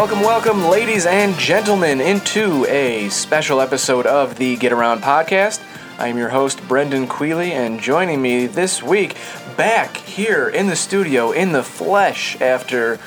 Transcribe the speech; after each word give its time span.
Welcome, 0.00 0.20
welcome, 0.20 0.64
ladies 0.64 1.04
and 1.04 1.36
gentlemen, 1.36 2.00
into 2.00 2.64
a 2.64 3.10
special 3.10 3.60
episode 3.60 4.06
of 4.06 4.36
the 4.36 4.56
Get 4.56 4.72
Around 4.72 5.02
podcast. 5.02 5.60
I'm 5.98 6.16
your 6.16 6.30
host, 6.30 6.66
Brendan 6.66 7.06
Queely, 7.06 7.52
and 7.52 7.78
joining 7.78 8.22
me 8.22 8.46
this 8.46 8.82
week, 8.82 9.14
back 9.58 9.98
here 9.98 10.48
in 10.48 10.68
the 10.68 10.74
studio, 10.74 11.32
in 11.32 11.52
the 11.52 11.62
flesh, 11.62 12.40
after 12.40 12.98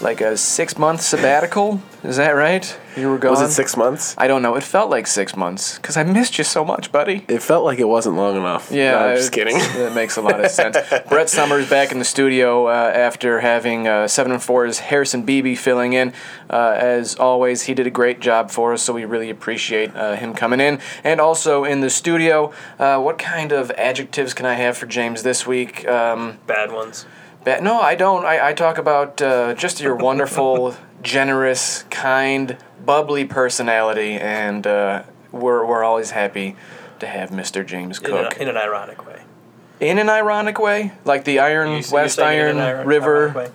like 0.00 0.22
a 0.22 0.38
six 0.38 0.78
month 0.78 1.02
sabbatical. 1.02 1.82
Is 2.02 2.16
that 2.16 2.30
right? 2.30 2.78
You 2.96 3.08
were 3.08 3.18
gone? 3.18 3.30
Was 3.32 3.40
it 3.42 3.50
six 3.52 3.76
months? 3.76 4.14
I 4.18 4.26
don't 4.28 4.42
know. 4.42 4.54
It 4.56 4.62
felt 4.62 4.90
like 4.90 5.06
six 5.06 5.36
months 5.36 5.76
because 5.76 5.96
I 5.96 6.02
missed 6.02 6.36
you 6.38 6.44
so 6.44 6.64
much, 6.64 6.92
buddy. 6.92 7.24
It 7.28 7.42
felt 7.42 7.64
like 7.64 7.78
it 7.78 7.88
wasn't 7.88 8.16
long 8.16 8.36
enough. 8.36 8.70
Yeah, 8.70 8.92
No, 8.92 8.98
I'm 8.98 9.16
just 9.16 9.32
kidding. 9.32 9.56
That 9.82 9.94
makes 9.94 10.16
a 10.16 10.20
lot 10.22 10.44
of 10.44 10.50
sense. 10.60 10.76
Brett 11.08 11.28
Summers 11.30 11.68
back 11.70 11.92
in 11.92 11.98
the 11.98 12.04
studio 12.04 12.66
uh, 12.68 12.92
after 12.94 13.40
having 13.40 13.88
uh, 13.88 14.06
seven 14.08 14.32
and 14.32 14.40
4's 14.40 14.78
Harrison 14.80 15.22
Beebe 15.22 15.54
filling 15.54 15.92
in. 15.94 16.12
Uh, 16.50 16.74
as 16.78 17.14
always, 17.16 17.62
he 17.62 17.74
did 17.74 17.86
a 17.86 17.90
great 17.90 18.20
job 18.20 18.50
for 18.50 18.72
us, 18.74 18.82
so 18.82 18.92
we 18.92 19.04
really 19.04 19.30
appreciate 19.30 19.94
uh, 19.96 20.14
him 20.16 20.34
coming 20.34 20.60
in. 20.60 20.78
And 21.02 21.20
also 21.20 21.64
in 21.64 21.80
the 21.80 21.90
studio, 21.90 22.52
uh, 22.78 22.98
what 23.00 23.18
kind 23.18 23.52
of 23.52 23.70
adjectives 23.72 24.34
can 24.34 24.44
I 24.46 24.54
have 24.54 24.76
for 24.76 24.86
James 24.86 25.22
this 25.22 25.46
week? 25.46 25.86
Um, 25.88 26.38
bad 26.46 26.70
ones. 26.72 27.06
Ba- 27.44 27.60
no, 27.60 27.80
I 27.80 27.94
don't. 27.94 28.24
I, 28.24 28.50
I 28.50 28.52
talk 28.52 28.78
about 28.78 29.20
uh, 29.22 29.54
just 29.54 29.80
your 29.80 29.96
wonderful, 29.96 30.76
generous, 31.02 31.84
kind, 31.90 32.56
bubbly 32.84 33.24
personality, 33.24 34.12
and 34.14 34.66
uh, 34.66 35.02
we're, 35.30 35.64
we're 35.64 35.84
always 35.84 36.10
happy 36.10 36.56
to 37.00 37.06
have 37.06 37.30
Mr. 37.30 37.64
James 37.66 37.98
In, 37.98 38.04
Cook. 38.04 38.36
a, 38.36 38.42
in 38.42 38.48
an 38.48 38.56
ironic 38.56 39.06
way. 39.06 39.22
In 39.80 39.98
an 39.98 40.08
ironic 40.08 40.58
way? 40.58 40.92
Like 41.04 41.24
the 41.24 41.40
Iron, 41.40 41.70
You- 41.78 41.82
West 41.92 42.18
Iron 42.20 42.56
in 42.56 42.62
an 42.62 42.80
ir- 42.80 42.84
River. 42.84 43.50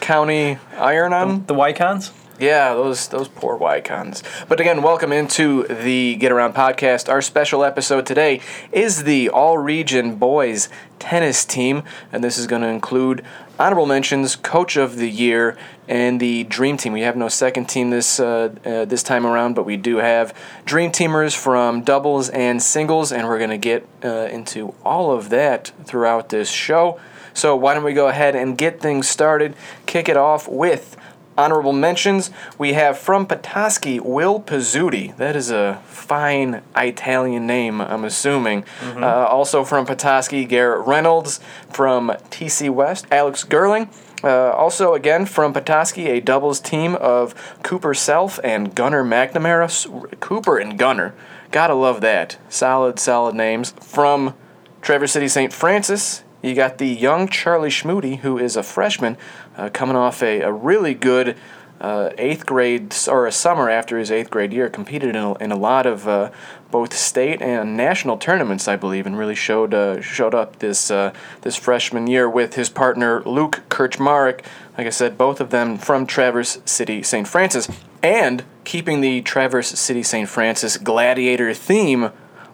County 0.00 0.58
Iron 0.76 1.12
on? 1.12 1.44
The 1.46 1.54
Wykons? 1.54 2.12
Yeah, 2.38 2.74
those 2.74 3.08
those 3.08 3.26
poor 3.26 3.58
Wykons. 3.58 4.22
But 4.46 4.60
again, 4.60 4.80
welcome 4.80 5.12
into 5.12 5.64
the 5.64 6.14
Get 6.14 6.30
Around 6.30 6.54
podcast. 6.54 7.08
Our 7.08 7.20
special 7.20 7.64
episode 7.64 8.06
today 8.06 8.40
is 8.70 9.02
the 9.02 9.28
All 9.28 9.58
Region 9.58 10.14
Boys 10.14 10.68
Tennis 11.00 11.44
Team, 11.44 11.82
and 12.12 12.22
this 12.22 12.38
is 12.38 12.46
going 12.46 12.62
to 12.62 12.68
include 12.68 13.24
honorable 13.58 13.86
mentions, 13.86 14.36
Coach 14.36 14.76
of 14.76 14.98
the 14.98 15.10
Year, 15.10 15.58
and 15.88 16.20
the 16.20 16.44
Dream 16.44 16.76
Team. 16.76 16.92
We 16.92 17.00
have 17.00 17.16
no 17.16 17.26
second 17.26 17.64
team 17.68 17.90
this 17.90 18.20
uh, 18.20 18.54
uh, 18.64 18.84
this 18.84 19.02
time 19.02 19.26
around, 19.26 19.54
but 19.54 19.64
we 19.64 19.76
do 19.76 19.96
have 19.96 20.32
Dream 20.64 20.92
Teamers 20.92 21.36
from 21.36 21.82
doubles 21.82 22.28
and 22.28 22.62
singles, 22.62 23.10
and 23.10 23.26
we're 23.26 23.38
going 23.38 23.50
to 23.50 23.58
get 23.58 23.84
uh, 24.04 24.28
into 24.30 24.74
all 24.84 25.10
of 25.10 25.30
that 25.30 25.72
throughout 25.82 26.28
this 26.28 26.48
show. 26.48 27.00
So 27.34 27.56
why 27.56 27.74
don't 27.74 27.84
we 27.84 27.94
go 27.94 28.06
ahead 28.06 28.36
and 28.36 28.56
get 28.56 28.80
things 28.80 29.08
started? 29.08 29.56
Kick 29.86 30.08
it 30.08 30.16
off 30.16 30.46
with 30.48 30.96
honorable 31.38 31.72
mentions. 31.72 32.30
We 32.58 32.74
have 32.74 32.98
from 32.98 33.26
Petoskey, 33.26 34.00
Will 34.00 34.40
Pizzuti. 34.40 35.16
That 35.16 35.36
is 35.36 35.50
a 35.50 35.80
fine 35.86 36.62
Italian 36.76 37.46
name, 37.46 37.80
I'm 37.80 38.04
assuming. 38.04 38.64
Uh, 38.84 39.06
also 39.06 39.64
from 39.64 39.86
Petoskey, 39.86 40.44
Garrett 40.44 40.86
Reynolds. 40.86 41.40
From 41.70 42.08
TC 42.30 42.68
West, 42.70 43.06
Alex 43.10 43.44
Gerling. 43.44 43.88
Uh, 44.24 44.50
also, 44.50 44.94
again, 44.94 45.26
from 45.26 45.52
Petoskey, 45.52 46.08
a 46.08 46.20
doubles 46.20 46.58
team 46.58 46.96
of 46.96 47.34
Cooper 47.62 47.94
Self 47.94 48.40
and 48.42 48.74
Gunnar 48.74 49.04
McNamara. 49.04 50.18
Cooper 50.18 50.58
and 50.58 50.76
Gunnar. 50.76 51.14
Gotta 51.52 51.74
love 51.74 52.00
that. 52.00 52.36
Solid, 52.48 52.98
solid 52.98 53.34
names. 53.36 53.72
From 53.80 54.34
Traverse 54.82 55.12
City 55.12 55.28
St. 55.28 55.52
Francis, 55.52 56.24
you 56.42 56.54
got 56.54 56.78
the 56.78 56.86
young 56.86 57.28
Charlie 57.28 57.68
Schmoody, 57.68 58.18
who 58.18 58.38
is 58.38 58.56
a 58.56 58.62
freshman, 58.62 59.16
uh, 59.56 59.70
coming 59.70 59.96
off 59.96 60.22
a, 60.22 60.40
a 60.40 60.52
really 60.52 60.94
good 60.94 61.36
uh, 61.80 62.10
eighth 62.18 62.44
grade 62.46 62.94
or 63.08 63.26
a 63.26 63.32
summer 63.32 63.70
after 63.70 63.98
his 63.98 64.10
eighth 64.10 64.30
grade 64.30 64.52
year. 64.52 64.68
Competed 64.68 65.10
in 65.10 65.16
a, 65.16 65.34
in 65.34 65.52
a 65.52 65.56
lot 65.56 65.86
of 65.86 66.08
uh, 66.08 66.30
both 66.70 66.92
state 66.92 67.40
and 67.40 67.76
national 67.76 68.18
tournaments, 68.18 68.68
I 68.68 68.76
believe, 68.76 69.06
and 69.06 69.18
really 69.18 69.34
showed 69.34 69.74
uh, 69.74 70.00
showed 70.00 70.34
up 70.34 70.58
this 70.58 70.90
uh, 70.90 71.12
this 71.42 71.56
freshman 71.56 72.06
year 72.06 72.28
with 72.28 72.54
his 72.54 72.68
partner 72.68 73.22
Luke 73.24 73.62
Kirchmarek. 73.68 74.44
Like 74.76 74.86
I 74.86 74.90
said, 74.90 75.18
both 75.18 75.40
of 75.40 75.50
them 75.50 75.76
from 75.76 76.06
Traverse 76.06 76.60
City 76.64 77.02
St. 77.02 77.26
Francis, 77.26 77.68
and 78.02 78.44
keeping 78.64 79.00
the 79.00 79.22
Traverse 79.22 79.68
City 79.68 80.02
St. 80.02 80.28
Francis 80.28 80.76
gladiator 80.76 81.54
theme 81.54 82.10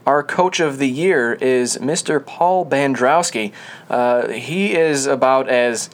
our 0.06 0.22
coach 0.22 0.60
of 0.60 0.78
the 0.78 0.88
year 0.88 1.32
is 1.34 1.78
Mr. 1.78 2.24
Paul 2.24 2.66
Bandrowski. 2.66 3.52
Uh, 3.88 4.28
he 4.28 4.74
is 4.74 5.06
about 5.06 5.48
as 5.48 5.90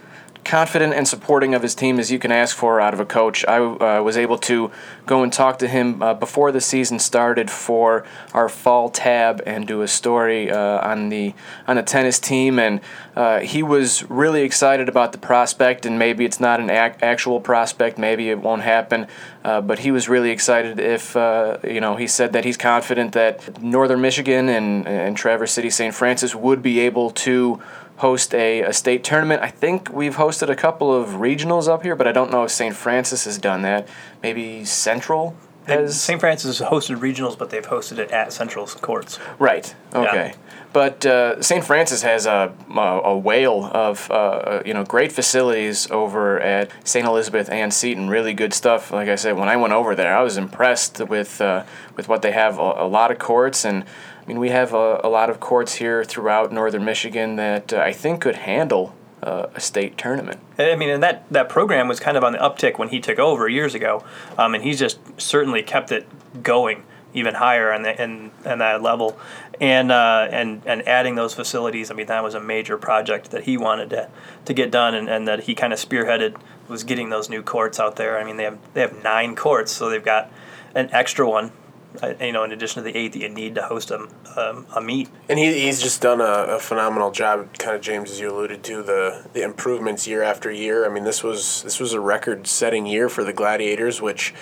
confident 0.51 0.93
and 0.93 1.07
supporting 1.07 1.55
of 1.55 1.63
his 1.63 1.77
team 1.77 2.01
as 2.01 2.11
you 2.11 2.19
can 2.19 2.33
ask 2.33 2.57
for 2.57 2.81
out 2.81 2.93
of 2.93 2.99
a 2.99 3.05
coach. 3.05 3.45
I 3.47 3.59
uh, 3.59 4.03
was 4.03 4.17
able 4.17 4.37
to 4.39 4.73
go 5.07 5.23
and 5.23 5.33
talk 5.33 5.61
to 5.61 5.69
him 5.69 6.03
uh, 6.03 6.13
before 6.15 6.51
the 6.51 6.61
season 6.61 6.99
started 6.99 7.49
for 7.49 8.05
our 8.35 8.49
fall 8.49 8.89
tab 8.89 9.41
and 9.47 9.65
do 9.65 9.83
a 9.83 9.87
story 9.87 10.51
uh, 10.51 10.91
on 10.91 11.09
the 11.09 11.35
on 11.69 11.77
the 11.77 11.85
tennis 11.85 12.19
team, 12.19 12.59
and 12.59 12.81
uh, 13.15 13.39
he 13.39 13.63
was 13.63 14.03
really 14.11 14.43
excited 14.43 14.89
about 14.89 15.13
the 15.13 15.19
prospect. 15.19 15.87
And 15.87 16.01
maybe 16.01 16.25
it's 16.25 16.41
not 16.41 16.59
an 16.59 16.69
ac- 16.69 16.99
actual 17.01 17.41
prospect, 17.41 17.97
maybe 17.97 18.29
it 18.29 18.41
won't 18.41 18.63
happen, 18.63 19.07
uh, 19.45 19.61
but 19.61 19.79
he 19.79 19.93
was 19.93 20.09
really 20.09 20.31
excited. 20.31 20.81
If 20.81 21.15
uh, 21.15 21.59
you 21.63 21.81
know, 21.81 21.95
he 21.95 22.09
said 22.09 22.33
that 22.33 22.45
he's 22.45 22.57
confident 22.57 23.13
that 23.13 23.63
Northern 23.63 24.01
Michigan 24.01 24.49
and 24.49 24.89
and 24.89 25.17
Traverse 25.17 25.53
City 25.53 25.71
St. 25.71 25.95
Francis 25.95 26.35
would 26.35 26.61
be 26.61 26.81
able 26.81 27.13
to 27.27 27.63
host 28.01 28.35
a, 28.35 28.63
a 28.63 28.73
state 28.73 29.05
tournament. 29.05 29.43
I 29.43 29.49
think 29.49 29.93
we've 29.93 30.17
hosted 30.17 30.49
a 30.49 30.57
couple 30.57 30.95
of 30.95 31.11
regionals 31.11 31.69
up 31.69 31.83
here, 31.83 31.95
but 31.95 32.07
I 32.07 32.13
don't 32.13 32.31
know 32.31 32.45
if 32.45 32.51
St. 32.51 32.75
Francis 32.75 33.25
has 33.25 33.39
done 33.39 33.63
that. 33.63 33.89
Maybe 34.23 34.65
Central 34.65 35.37
has. 35.67 36.01
St. 36.01 36.19
Francis 36.19 36.59
has 36.59 36.69
hosted 36.69 36.99
regionals, 36.99 37.39
but 37.39 37.51
they've 37.51 37.67
hosted 37.67 37.99
it 37.99 38.11
at 38.11 38.33
Central's 38.33 38.75
courts. 38.75 39.19
Right. 39.39 39.75
Okay. 39.95 40.35
But 40.73 41.05
uh, 41.05 41.43
St. 41.43 41.65
Francis 41.65 42.03
has 42.03 42.27
a, 42.27 42.55
a, 42.75 42.81
a 42.81 43.19
whale 43.19 43.65
of 43.65 44.09
uh, 44.11 44.63
you 44.65 44.73
know 44.73 44.85
great 44.85 45.11
facilities 45.13 45.91
over 45.91 46.41
at 46.41 46.71
St. 46.85 47.07
Elizabeth 47.07 47.51
Ann 47.51 47.71
Seton. 47.71 48.09
Really 48.09 48.35
good 48.35 48.55
stuff. 48.55 48.93
Like 48.93 49.09
I 49.09 49.17
said, 49.17 49.37
when 49.37 49.49
I 49.49 49.57
went 49.57 49.73
over 49.73 49.95
there, 49.95 50.17
I 50.17 50.23
was 50.23 50.37
impressed 50.37 51.01
with 51.01 51.41
uh, 51.41 51.65
with 51.97 52.09
what 52.09 52.23
they 52.23 52.33
have. 52.33 52.59
A, 52.59 52.85
a 52.85 52.89
lot 52.89 53.11
of 53.11 53.19
courts, 53.19 53.65
and 53.65 53.85
mean 54.31 54.39
we 54.39 54.51
have 54.51 54.73
a, 54.73 55.01
a 55.03 55.09
lot 55.09 55.29
of 55.29 55.41
courts 55.41 55.75
here 55.75 56.05
throughout 56.05 56.53
northern 56.53 56.85
Michigan 56.85 57.37
that 57.37 57.73
uh, 57.73 57.79
I 57.79 57.93
think 57.93 58.21
could 58.21 58.37
handle 58.37 58.95
uh, 59.23 59.47
a 59.55 59.61
state 59.61 59.99
tournament. 59.99 60.41
I 60.59 60.77
mean, 60.77 60.89
and 60.89 61.03
that, 61.03 61.31
that 61.31 61.49
program 61.49 61.89
was 61.89 62.01
kind 62.01 62.17
of 62.17 62.25
on 62.25 62.33
the 62.33 62.39
uptick 62.39 62.79
when 62.79 62.89
he 62.89 63.01
took 63.01 63.19
over 63.19 63.49
years 63.49 63.75
ago, 63.75 64.05
um, 64.39 64.55
and 64.55 64.63
he's 64.63 64.79
just 64.79 64.99
certainly 65.21 65.63
kept 65.63 65.91
it 65.93 66.07
going 66.43 66.85
even 67.13 67.35
higher 67.35 67.73
on 67.73 67.83
the, 67.83 68.01
in, 68.01 68.31
in 68.45 68.59
that 68.59 68.83
level, 68.83 69.19
and 69.61 69.91
uh, 69.91 70.29
and 70.31 70.63
and 70.65 70.87
adding 70.87 71.17
those 71.17 71.35
facilities. 71.35 71.91
I 71.91 71.95
mean, 71.95 72.07
that 72.07 72.23
was 72.23 72.35
a 72.35 72.41
major 72.41 72.79
project 72.79 73.33
that 73.33 73.45
he 73.45 73.57
wanted 73.57 73.91
to, 73.91 74.09
to 74.45 74.55
get 74.55 74.71
done, 74.71 74.95
and, 74.95 75.09
and 75.09 75.27
that 75.27 75.41
he 75.41 75.57
kind 75.57 75.73
of 75.73 75.81
spearheaded 75.81 76.41
was 76.69 76.85
getting 76.85 77.11
those 77.11 77.29
new 77.29 77.43
courts 77.43 77.81
out 77.81 77.97
there. 77.97 78.17
I 78.17 78.23
mean, 78.23 78.37
they 78.37 78.45
have 78.45 78.59
they 78.75 78.81
have 78.81 79.03
nine 79.03 79.35
courts, 79.35 79.73
so 79.73 79.91
they've 79.91 80.05
got 80.05 80.31
an 80.75 80.89
extra 80.93 81.29
one. 81.29 81.51
You 82.21 82.33
know, 82.33 82.45
in 82.45 82.53
addition 82.53 82.83
to 82.83 82.91
the 82.91 82.97
eight 82.97 83.13
that 83.15 83.19
you 83.19 83.29
need 83.29 83.57
to 83.57 83.63
host 83.63 83.91
a, 83.91 84.07
um, 84.37 84.65
a 84.77 84.81
meet. 84.81 85.09
And 85.29 85.39
he, 85.39 85.61
he's 85.61 85.83
just 85.83 86.01
done 86.01 86.21
a, 86.21 86.55
a 86.55 86.59
phenomenal 86.61 87.11
job, 87.11 87.59
kind 87.59 87.75
of 87.75 87.83
James, 87.83 88.13
as 88.13 88.21
you 88.21 88.31
alluded 88.31 88.63
to, 88.65 88.83
the, 88.83 89.27
the 89.33 89.43
improvements 89.43 90.07
year 90.07 90.23
after 90.23 90.53
year. 90.53 90.87
I 90.87 90.89
mean, 90.89 91.05
this 91.05 91.25
was 91.25 91.63
this 91.63 91.81
was 91.81 91.93
a 91.93 92.01
record-setting 92.01 92.87
year 92.87 93.09
for 93.09 93.25
the 93.25 93.33
Gladiators, 93.33 94.01
which, 94.01 94.33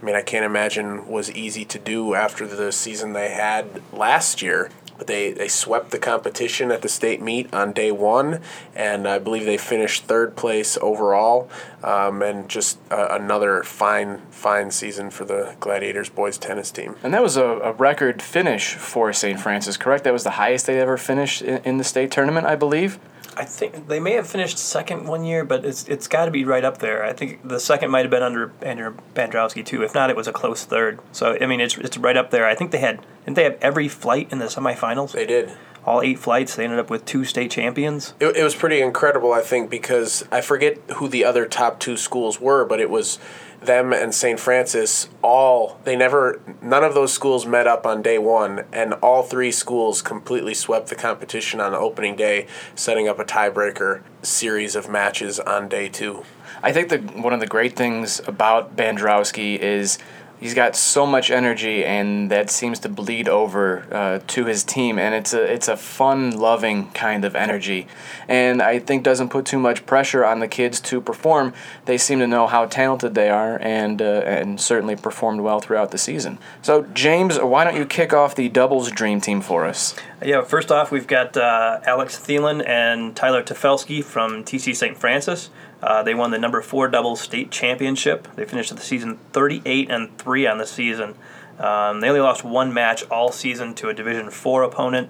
I 0.00 0.04
mean, 0.04 0.16
I 0.16 0.22
can't 0.22 0.44
imagine 0.44 1.06
was 1.06 1.30
easy 1.30 1.64
to 1.66 1.78
do 1.78 2.14
after 2.14 2.46
the 2.46 2.72
season 2.72 3.12
they 3.12 3.30
had 3.30 3.80
last 3.92 4.42
year. 4.42 4.70
But 4.98 5.06
they, 5.06 5.32
they 5.32 5.48
swept 5.48 5.92
the 5.92 5.98
competition 5.98 6.70
at 6.70 6.82
the 6.82 6.88
state 6.88 7.22
meet 7.22 7.52
on 7.54 7.72
day 7.72 7.92
one, 7.92 8.40
and 8.74 9.06
I 9.06 9.18
believe 9.18 9.46
they 9.46 9.56
finished 9.56 10.04
third 10.04 10.36
place 10.36 10.76
overall. 10.82 11.48
Um, 11.82 12.20
and 12.22 12.48
just 12.48 12.78
uh, 12.90 13.08
another 13.12 13.62
fine, 13.62 14.18
fine 14.30 14.72
season 14.72 15.10
for 15.10 15.24
the 15.24 15.54
Gladiators 15.60 16.08
boys 16.08 16.36
tennis 16.36 16.72
team. 16.72 16.96
And 17.04 17.14
that 17.14 17.22
was 17.22 17.36
a, 17.36 17.44
a 17.44 17.72
record 17.72 18.20
finish 18.20 18.74
for 18.74 19.12
St. 19.12 19.38
Francis, 19.38 19.76
correct? 19.76 20.02
That 20.04 20.12
was 20.12 20.24
the 20.24 20.30
highest 20.30 20.66
they 20.66 20.80
ever 20.80 20.96
finished 20.96 21.42
in, 21.42 21.58
in 21.58 21.78
the 21.78 21.84
state 21.84 22.10
tournament, 22.10 22.46
I 22.46 22.56
believe. 22.56 22.98
I 23.38 23.44
think 23.44 23.86
they 23.86 24.00
may 24.00 24.14
have 24.14 24.26
finished 24.26 24.58
second 24.58 25.06
one 25.06 25.22
year, 25.22 25.44
but 25.44 25.64
it's 25.64 25.86
it's 25.86 26.08
got 26.08 26.24
to 26.24 26.32
be 26.32 26.44
right 26.44 26.64
up 26.64 26.78
there. 26.78 27.04
I 27.04 27.12
think 27.12 27.46
the 27.46 27.60
second 27.60 27.92
might 27.92 28.00
have 28.00 28.10
been 28.10 28.22
under 28.22 28.50
Andrew 28.62 28.96
Bandrowski 29.14 29.64
too. 29.64 29.84
If 29.84 29.94
not, 29.94 30.10
it 30.10 30.16
was 30.16 30.26
a 30.26 30.32
close 30.32 30.64
third. 30.64 30.98
So 31.12 31.38
I 31.40 31.46
mean, 31.46 31.60
it's 31.60 31.78
it's 31.78 31.96
right 31.96 32.16
up 32.16 32.32
there. 32.32 32.46
I 32.46 32.56
think 32.56 32.72
they 32.72 32.78
had 32.78 33.00
didn't 33.24 33.36
they 33.36 33.44
have 33.44 33.56
every 33.62 33.86
flight 33.86 34.32
in 34.32 34.40
the 34.40 34.46
semifinals? 34.46 35.12
They 35.12 35.24
did. 35.24 35.52
All 35.88 36.02
eight 36.02 36.18
flights. 36.18 36.54
They 36.54 36.64
ended 36.64 36.78
up 36.78 36.90
with 36.90 37.06
two 37.06 37.24
state 37.24 37.50
champions. 37.50 38.12
It, 38.20 38.36
it 38.36 38.44
was 38.44 38.54
pretty 38.54 38.80
incredible, 38.80 39.32
I 39.32 39.40
think, 39.40 39.70
because 39.70 40.22
I 40.30 40.42
forget 40.42 40.78
who 40.96 41.08
the 41.08 41.24
other 41.24 41.46
top 41.46 41.80
two 41.80 41.96
schools 41.96 42.38
were, 42.38 42.66
but 42.66 42.78
it 42.78 42.90
was 42.90 43.18
them 43.60 43.92
and 43.92 44.14
St. 44.14 44.38
Francis 44.38 45.08
all 45.20 45.80
they 45.82 45.96
never 45.96 46.40
none 46.62 46.84
of 46.84 46.94
those 46.94 47.12
schools 47.12 47.44
met 47.44 47.66
up 47.66 47.86
on 47.86 48.02
day 48.02 48.16
1 48.16 48.66
and 48.72 48.94
all 48.94 49.24
three 49.24 49.50
schools 49.50 50.00
completely 50.00 50.54
swept 50.54 50.86
the 50.86 50.94
competition 50.94 51.60
on 51.60 51.74
opening 51.74 52.14
day 52.14 52.46
setting 52.76 53.08
up 53.08 53.18
a 53.18 53.24
tiebreaker 53.24 54.02
series 54.22 54.76
of 54.76 54.88
matches 54.88 55.40
on 55.40 55.68
day 55.68 55.88
2. 55.88 56.22
I 56.62 56.72
think 56.72 56.88
that 56.90 57.16
one 57.16 57.32
of 57.32 57.40
the 57.40 57.48
great 57.48 57.74
things 57.74 58.20
about 58.26 58.76
Bandrowski 58.76 59.58
is 59.58 59.98
he's 60.40 60.54
got 60.54 60.76
so 60.76 61.06
much 61.06 61.30
energy, 61.30 61.84
and 61.84 62.30
that 62.30 62.50
seems 62.50 62.78
to 62.80 62.88
bleed 62.88 63.28
over 63.28 63.86
uh, 63.92 64.20
to 64.26 64.44
his 64.44 64.64
team. 64.64 64.98
And 64.98 65.14
it's 65.14 65.32
a 65.34 65.42
it's 65.42 65.68
a 65.68 65.76
fun, 65.76 66.38
loving 66.38 66.90
kind 66.92 67.24
of 67.24 67.34
energy, 67.36 67.86
and 68.28 68.62
I 68.62 68.78
think 68.78 69.02
doesn't 69.02 69.28
put 69.28 69.44
too 69.44 69.58
much 69.58 69.86
pressure 69.86 70.24
on 70.24 70.40
the 70.40 70.48
kids 70.48 70.80
to 70.82 71.00
perform. 71.00 71.52
They 71.84 71.98
seem 71.98 72.18
to 72.20 72.26
know 72.26 72.46
how 72.46 72.66
talented 72.66 73.14
they 73.14 73.30
are, 73.30 73.58
and 73.60 74.00
uh, 74.00 74.22
and 74.24 74.60
certainly 74.60 74.96
performed 74.96 75.40
well 75.40 75.60
throughout 75.60 75.90
the 75.90 75.98
season. 75.98 76.38
So 76.62 76.82
James, 76.94 77.38
why 77.38 77.64
don't 77.64 77.76
you 77.76 77.86
kick 77.86 78.12
off 78.12 78.34
the 78.34 78.48
doubles 78.48 78.90
dream 78.90 79.20
team 79.20 79.40
for 79.40 79.64
us? 79.64 79.94
Yeah, 80.20 80.42
first 80.42 80.72
off, 80.72 80.90
we've 80.90 81.06
got 81.06 81.36
uh, 81.36 81.78
Alex 81.84 82.18
Thielen 82.18 82.66
and 82.66 83.14
Tyler 83.14 83.40
Tefelsky 83.40 84.02
from 84.02 84.42
TC 84.42 84.74
St. 84.74 84.98
Francis. 84.98 85.48
Uh, 85.80 86.02
they 86.02 86.12
won 86.12 86.32
the 86.32 86.38
number 86.38 86.60
four 86.60 86.88
doubles 86.88 87.20
state 87.20 87.52
championship. 87.52 88.26
They 88.34 88.44
finished 88.44 88.74
the 88.74 88.82
season 88.82 89.18
38 89.32 89.88
and 89.88 90.18
three 90.18 90.44
on 90.44 90.58
the 90.58 90.66
season. 90.66 91.14
Um, 91.60 92.00
they 92.00 92.08
only 92.08 92.20
lost 92.20 92.42
one 92.42 92.74
match 92.74 93.04
all 93.04 93.30
season 93.30 93.74
to 93.76 93.90
a 93.90 93.94
Division 93.94 94.28
four 94.30 94.64
opponent, 94.64 95.08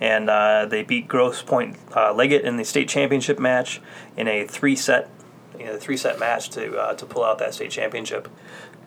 and 0.00 0.30
uh, 0.30 0.64
they 0.64 0.82
beat 0.82 1.06
Grosse 1.06 1.42
Pointe 1.42 1.76
uh, 1.94 2.14
Liggett 2.14 2.46
in 2.46 2.56
the 2.56 2.64
state 2.64 2.88
championship 2.88 3.38
match 3.38 3.82
in 4.16 4.26
a 4.26 4.46
three 4.46 4.76
set, 4.76 5.10
you 5.58 5.66
know, 5.66 5.76
three 5.76 5.98
set 5.98 6.18
match 6.18 6.48
to 6.50 6.78
uh, 6.78 6.94
to 6.94 7.04
pull 7.04 7.24
out 7.24 7.38
that 7.40 7.52
state 7.52 7.70
championship. 7.70 8.26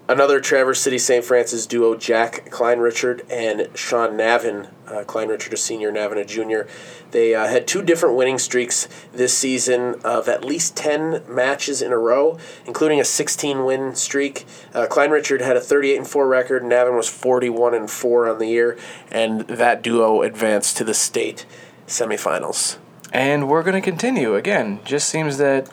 Another 0.10 0.40
Traverse 0.40 0.82
City 0.82 0.98
St. 0.98 1.24
Francis 1.24 1.68
duo, 1.68 1.96
Jack 1.96 2.50
Kleinrichard 2.50 3.24
and 3.30 3.70
Sean 3.78 4.14
Navin. 4.14 4.72
Uh, 4.88 5.04
Kleinrichard 5.04 5.54
a 5.54 5.58
senior, 5.58 5.92
Navin 5.92 6.18
a 6.18 6.26
junior. 6.26 6.68
They 7.12 7.36
uh, 7.36 7.46
had 7.46 7.68
two 7.68 7.84
different 7.84 8.16
winning 8.16 8.40
streaks 8.40 8.88
this 9.14 9.38
season 9.38 10.02
of 10.04 10.28
at 10.28 10.44
least 10.44 10.76
10 10.76 11.26
matches 11.30 11.84
in 11.84 11.92
a 11.92 11.98
row, 12.00 12.40
including 12.66 13.00
a 13.00 13.06
16 13.06 13.64
win 13.64 13.94
streak. 13.94 14.48
Uh, 14.74 14.88
Kleinrichard 14.90 15.42
had 15.42 15.56
a 15.56 15.62
38 15.62 15.98
and 15.98 16.08
4 16.08 16.28
record, 16.28 16.64
Navin 16.64 16.98
was 16.98 17.08
41 17.08 17.76
and 17.76 17.92
4 17.92 18.30
on 18.30 18.40
the 18.40 18.48
year, 18.48 18.80
and 19.12 19.42
that 19.42 19.84
duo 19.84 20.24
advanced 20.24 20.76
to 20.78 20.84
the 20.84 20.96
state 20.96 21.46
semifinals. 21.86 22.80
And 23.14 23.48
we're 23.48 23.62
going 23.62 23.80
to 23.80 23.88
continue. 23.88 24.34
Again, 24.34 24.80
just 24.84 25.08
seems 25.08 25.38
that 25.38 25.72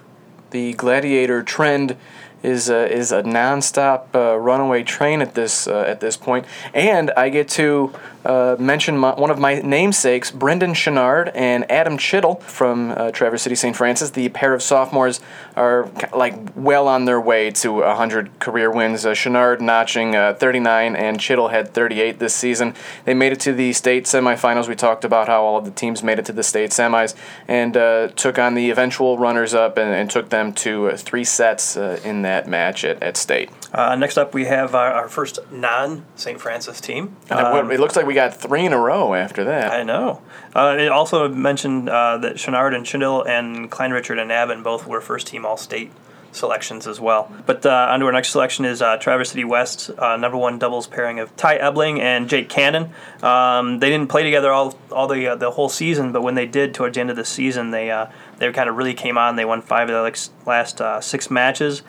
the 0.51 0.75
Gladiator 0.75 1.43
trend 1.43 1.97
is 2.43 2.69
a, 2.69 2.91
is 2.93 3.13
a 3.13 3.23
nonstop 3.23 4.15
uh, 4.15 4.37
runaway 4.37 4.83
train 4.83 5.21
at 5.21 5.35
this 5.35 5.67
uh, 5.67 5.81
at 5.81 6.01
this 6.01 6.17
point. 6.17 6.47
And 6.75 7.11
I 7.17 7.29
get 7.29 7.49
to 7.51 7.93
uh, 8.27 8.57
mention 8.59 8.99
my, 8.99 9.15
one 9.15 9.31
of 9.31 9.39
my 9.39 9.61
namesakes, 9.61 10.33
Brendan 10.33 10.73
Chenard 10.73 11.31
and 11.33 11.71
Adam 11.71 11.97
Chittle 11.97 12.37
from 12.37 12.91
uh, 12.91 13.13
Traverse 13.13 13.43
City 13.43 13.55
St. 13.55 13.77
Francis. 13.77 14.11
The 14.11 14.29
pair 14.31 14.53
of 14.53 14.63
sophomores 14.63 15.21
are 15.55 15.89
like 16.13 16.35
well 16.57 16.89
on 16.89 17.05
their 17.05 17.21
way 17.21 17.53
to 17.53 17.73
100 17.73 18.41
career 18.41 18.71
wins. 18.71 19.07
Uh, 19.07 19.13
Chenard 19.13 19.61
notching 19.61 20.17
uh, 20.17 20.35
39 20.35 20.97
and 20.97 21.21
Chittle 21.21 21.49
had 21.49 21.73
38 21.73 22.19
this 22.19 22.35
season. 22.35 22.75
They 23.05 23.15
made 23.15 23.33
it 23.33 23.41
to 23.41 23.53
the 23.53 23.73
state 23.73 24.07
semifinals. 24.07 24.69
We 24.69 24.75
talked 24.75 25.05
about 25.05 25.29
how 25.29 25.45
all 25.45 25.59
of 25.59 25.65
the 25.65 25.71
teams 25.71 26.03
made 26.03 26.19
it 26.19 26.25
to 26.27 26.33
the 26.33 26.43
state 26.43 26.71
semis 26.71 27.15
and 27.47 27.75
took 28.17 28.39
on 28.41 28.55
the 28.55 28.71
eventual 28.71 29.19
runners 29.19 29.55
up 29.55 29.79
and, 29.79 29.95
and 29.95 30.11
took 30.11 30.31
them 30.31 30.53
to 30.55 30.97
three 30.97 31.25
sets 31.25 31.77
in 31.77 32.26
that 32.27 32.49
match 32.49 32.85
at, 32.85 33.03
at 33.03 33.17
state. 33.17 33.51
next 33.73 34.19
up, 34.19 34.35
we 34.35 34.45
have 34.45 34.75
our, 34.75 34.93
our 34.93 35.09
first 35.09 35.39
non 35.51 36.05
St. 36.17 36.41
Francis 36.41 36.81
team. 36.81 37.17
Um, 37.31 37.71
it 37.71 37.81
looks 37.81 37.97
like 37.97 38.07
we 38.07 38.15
got 38.15 38.37
three 38.37 38.67
in 38.67 38.73
a 38.73 38.79
row 38.79 39.15
after 39.15 39.45
that. 39.45 39.73
I 39.73 39.83
know. 39.83 40.23
Uh, 40.55 40.77
it 40.79 40.89
also 40.89 41.29
mentioned 41.29 41.89
uh, 41.89 42.19
that 42.19 42.37
Chenard 42.37 42.75
and 42.75 42.85
Chittle 42.85 43.23
and 43.25 43.71
Kleinrichard 43.71 44.21
and 44.21 44.31
Navin 44.31 44.63
both 44.63 44.87
were 44.87 45.01
first 45.01 45.27
team 45.27 45.45
All 45.47 45.57
State 45.57 45.91
selections 46.37 46.87
as 46.87 47.01
well. 47.01 47.33
But 47.47 47.67
uh, 47.67 47.89
on 47.91 48.01
to 48.01 48.07
our 48.07 48.13
next 48.13 48.31
selection 48.31 48.65
is 48.65 48.83
uh, 48.83 48.99
Traverse 48.99 49.31
City 49.31 49.45
West, 49.45 49.91
uh, 49.99 50.17
number 50.17 50.37
one 50.37 50.59
doubles 50.59 50.87
pairing 50.87 51.19
of 51.19 51.35
Ty 51.37 51.57
Ebling 51.57 52.01
and 52.01 52.29
Jake 52.29 52.49
Cannon. 52.49 52.91
Um, 53.23 53.81
they 53.81 53.89
didn't 53.89 54.09
play 54.09 54.23
together 54.23 54.53
all 54.53 54.79
all 54.93 55.09
the 55.09 55.29
uh, 55.29 55.35
the 55.35 55.51
whole 55.53 55.69
season, 55.69 56.13
but 56.13 56.23
when 56.23 56.35
they 56.35 56.47
did 56.47 56.75
towards 56.75 56.95
the 56.95 57.01
end 57.01 57.11
of 57.11 57.17
the 57.17 57.25
season, 57.25 57.71
they 57.71 57.91
uh, 57.91 58.07
they 58.39 58.51
kind 58.53 58.69
of 58.69 58.77
really 58.77 58.95
came 58.95 59.19
on. 59.19 59.37
They 59.37 59.45
won 59.45 59.63
five 59.63 59.89
of 59.89 59.95
the 59.95 60.31
last 60.45 60.81
uh, 60.81 61.01
six 61.01 61.31
matches 61.31 61.83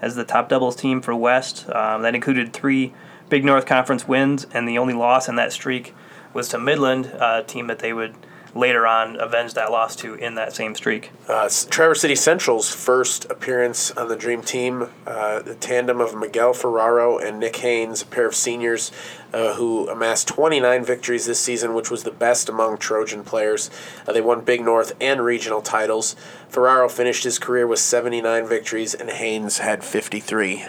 as 0.00 0.14
the 0.14 0.24
top 0.24 0.48
doubles 0.48 0.76
team 0.76 1.00
for 1.00 1.14
West. 1.14 1.68
Um, 1.70 2.02
that 2.02 2.14
included 2.14 2.52
three 2.52 2.92
Big 3.28 3.44
North 3.44 3.66
Conference 3.66 4.06
wins, 4.06 4.46
and 4.52 4.68
the 4.68 4.78
only 4.78 4.94
loss 4.94 5.28
in 5.28 5.36
that 5.36 5.52
streak 5.52 5.94
was 6.32 6.48
to 6.48 6.58
Midland, 6.58 7.06
a 7.06 7.42
team 7.42 7.66
that 7.68 7.78
they 7.78 7.92
would 7.92 8.14
later 8.54 8.86
on 8.86 9.18
avenge 9.20 9.54
that 9.54 9.70
loss 9.70 9.96
to 9.96 10.14
in 10.14 10.34
that 10.36 10.54
same 10.54 10.74
streak. 10.74 11.10
Uh, 11.28 11.48
Traverse 11.70 12.00
City 12.00 12.14
Central's 12.14 12.72
first 12.72 13.24
appearance 13.30 13.90
on 13.92 14.08
the 14.08 14.16
Dream 14.16 14.42
Team, 14.42 14.88
uh, 15.06 15.42
the 15.42 15.54
tandem 15.54 16.00
of 16.00 16.14
Miguel 16.14 16.52
Ferraro 16.52 17.18
and 17.18 17.40
Nick 17.40 17.56
Haynes, 17.56 18.02
a 18.02 18.06
pair 18.06 18.26
of 18.26 18.34
seniors 18.34 18.92
uh, 19.32 19.54
who 19.54 19.88
amassed 19.88 20.28
29 20.28 20.84
victories 20.84 21.26
this 21.26 21.40
season, 21.40 21.74
which 21.74 21.90
was 21.90 22.04
the 22.04 22.10
best 22.10 22.48
among 22.48 22.78
Trojan 22.78 23.24
players. 23.24 23.70
Uh, 24.06 24.12
they 24.12 24.20
won 24.20 24.42
Big 24.42 24.60
North 24.60 24.92
and 25.00 25.24
regional 25.24 25.60
titles. 25.60 26.14
Ferraro 26.48 26.88
finished 26.88 27.24
his 27.24 27.38
career 27.38 27.66
with 27.66 27.80
79 27.80 28.46
victories, 28.46 28.94
and 28.94 29.10
Haynes 29.10 29.58
had 29.58 29.82
53. 29.82 30.66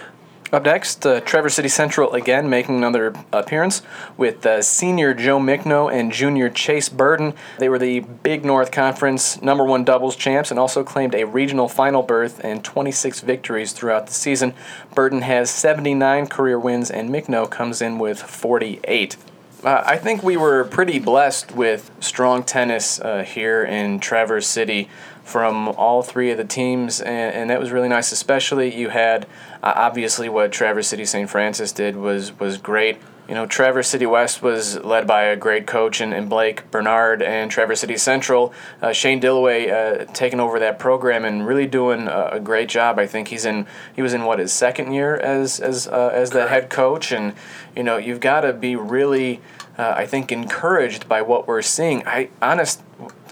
Up 0.52 0.64
next, 0.64 1.04
uh, 1.04 1.20
Traverse 1.22 1.54
City 1.54 1.68
Central 1.68 2.12
again 2.12 2.48
making 2.48 2.76
another 2.76 3.12
appearance 3.32 3.82
with 4.16 4.46
uh, 4.46 4.62
senior 4.62 5.12
Joe 5.12 5.40
Mickno 5.40 5.92
and 5.92 6.12
junior 6.12 6.48
Chase 6.48 6.88
Burden. 6.88 7.34
They 7.58 7.68
were 7.68 7.80
the 7.80 8.00
Big 8.00 8.44
North 8.44 8.70
Conference 8.70 9.42
number 9.42 9.64
one 9.64 9.82
doubles 9.82 10.14
champs 10.14 10.52
and 10.52 10.60
also 10.60 10.84
claimed 10.84 11.16
a 11.16 11.24
regional 11.24 11.68
final 11.68 12.04
berth 12.04 12.44
and 12.44 12.62
26 12.62 13.22
victories 13.22 13.72
throughout 13.72 14.06
the 14.06 14.12
season. 14.12 14.54
Burden 14.94 15.22
has 15.22 15.50
79 15.50 16.28
career 16.28 16.60
wins 16.60 16.92
and 16.92 17.10
Mickno 17.10 17.50
comes 17.50 17.82
in 17.82 17.98
with 17.98 18.22
48. 18.22 19.16
Uh, 19.64 19.82
I 19.84 19.96
think 19.96 20.22
we 20.22 20.36
were 20.36 20.62
pretty 20.62 21.00
blessed 21.00 21.56
with 21.56 21.90
strong 21.98 22.44
tennis 22.44 23.00
uh, 23.00 23.24
here 23.24 23.64
in 23.64 23.98
Traverse 23.98 24.46
City 24.46 24.88
from 25.26 25.68
all 25.70 26.04
three 26.04 26.30
of 26.30 26.38
the 26.38 26.44
teams, 26.44 27.00
and, 27.00 27.34
and 27.34 27.50
that 27.50 27.58
was 27.58 27.72
really 27.72 27.88
nice. 27.88 28.12
Especially 28.12 28.72
you 28.72 28.90
had 28.90 29.26
uh, 29.60 29.72
obviously 29.74 30.28
what 30.28 30.52
Traverse 30.52 30.86
City 30.86 31.04
St. 31.04 31.28
Francis 31.28 31.72
did 31.72 31.96
was 31.96 32.38
was 32.38 32.58
great. 32.58 32.98
You 33.28 33.34
know, 33.34 33.44
Traverse 33.44 33.88
City 33.88 34.06
West 34.06 34.40
was 34.40 34.78
led 34.84 35.04
by 35.04 35.24
a 35.24 35.34
great 35.34 35.66
coach 35.66 36.00
and, 36.00 36.14
in 36.14 36.28
Blake 36.28 36.70
Bernard, 36.70 37.22
and 37.22 37.50
Traverse 37.50 37.80
City 37.80 37.96
Central, 37.96 38.54
uh, 38.80 38.92
Shane 38.92 39.20
Dillaway, 39.20 39.68
uh, 39.68 40.04
taking 40.12 40.38
over 40.38 40.60
that 40.60 40.78
program 40.78 41.24
and 41.24 41.44
really 41.44 41.66
doing 41.66 42.06
a, 42.06 42.28
a, 42.34 42.40
great 42.40 42.68
job. 42.68 43.00
I 43.00 43.08
think 43.08 43.26
he's 43.26 43.44
in 43.44 43.66
he 43.96 44.02
was 44.02 44.14
in 44.14 44.26
what 44.26 44.38
his 44.38 44.52
second 44.52 44.92
year 44.92 45.16
as 45.16 45.58
as 45.58 45.88
uh, 45.88 46.10
as 46.14 46.30
the 46.30 46.46
head 46.46 46.70
coach, 46.70 47.10
and 47.10 47.34
you 47.74 47.82
know 47.82 47.96
you've 47.96 48.20
got 48.20 48.42
to 48.42 48.52
be 48.52 48.76
really, 48.76 49.40
uh, 49.76 49.92
I 49.96 50.06
think, 50.06 50.30
encouraged 50.30 51.08
by 51.08 51.20
what 51.20 51.48
we're 51.48 51.62
seeing. 51.62 52.06
I 52.06 52.28
honest 52.40 52.80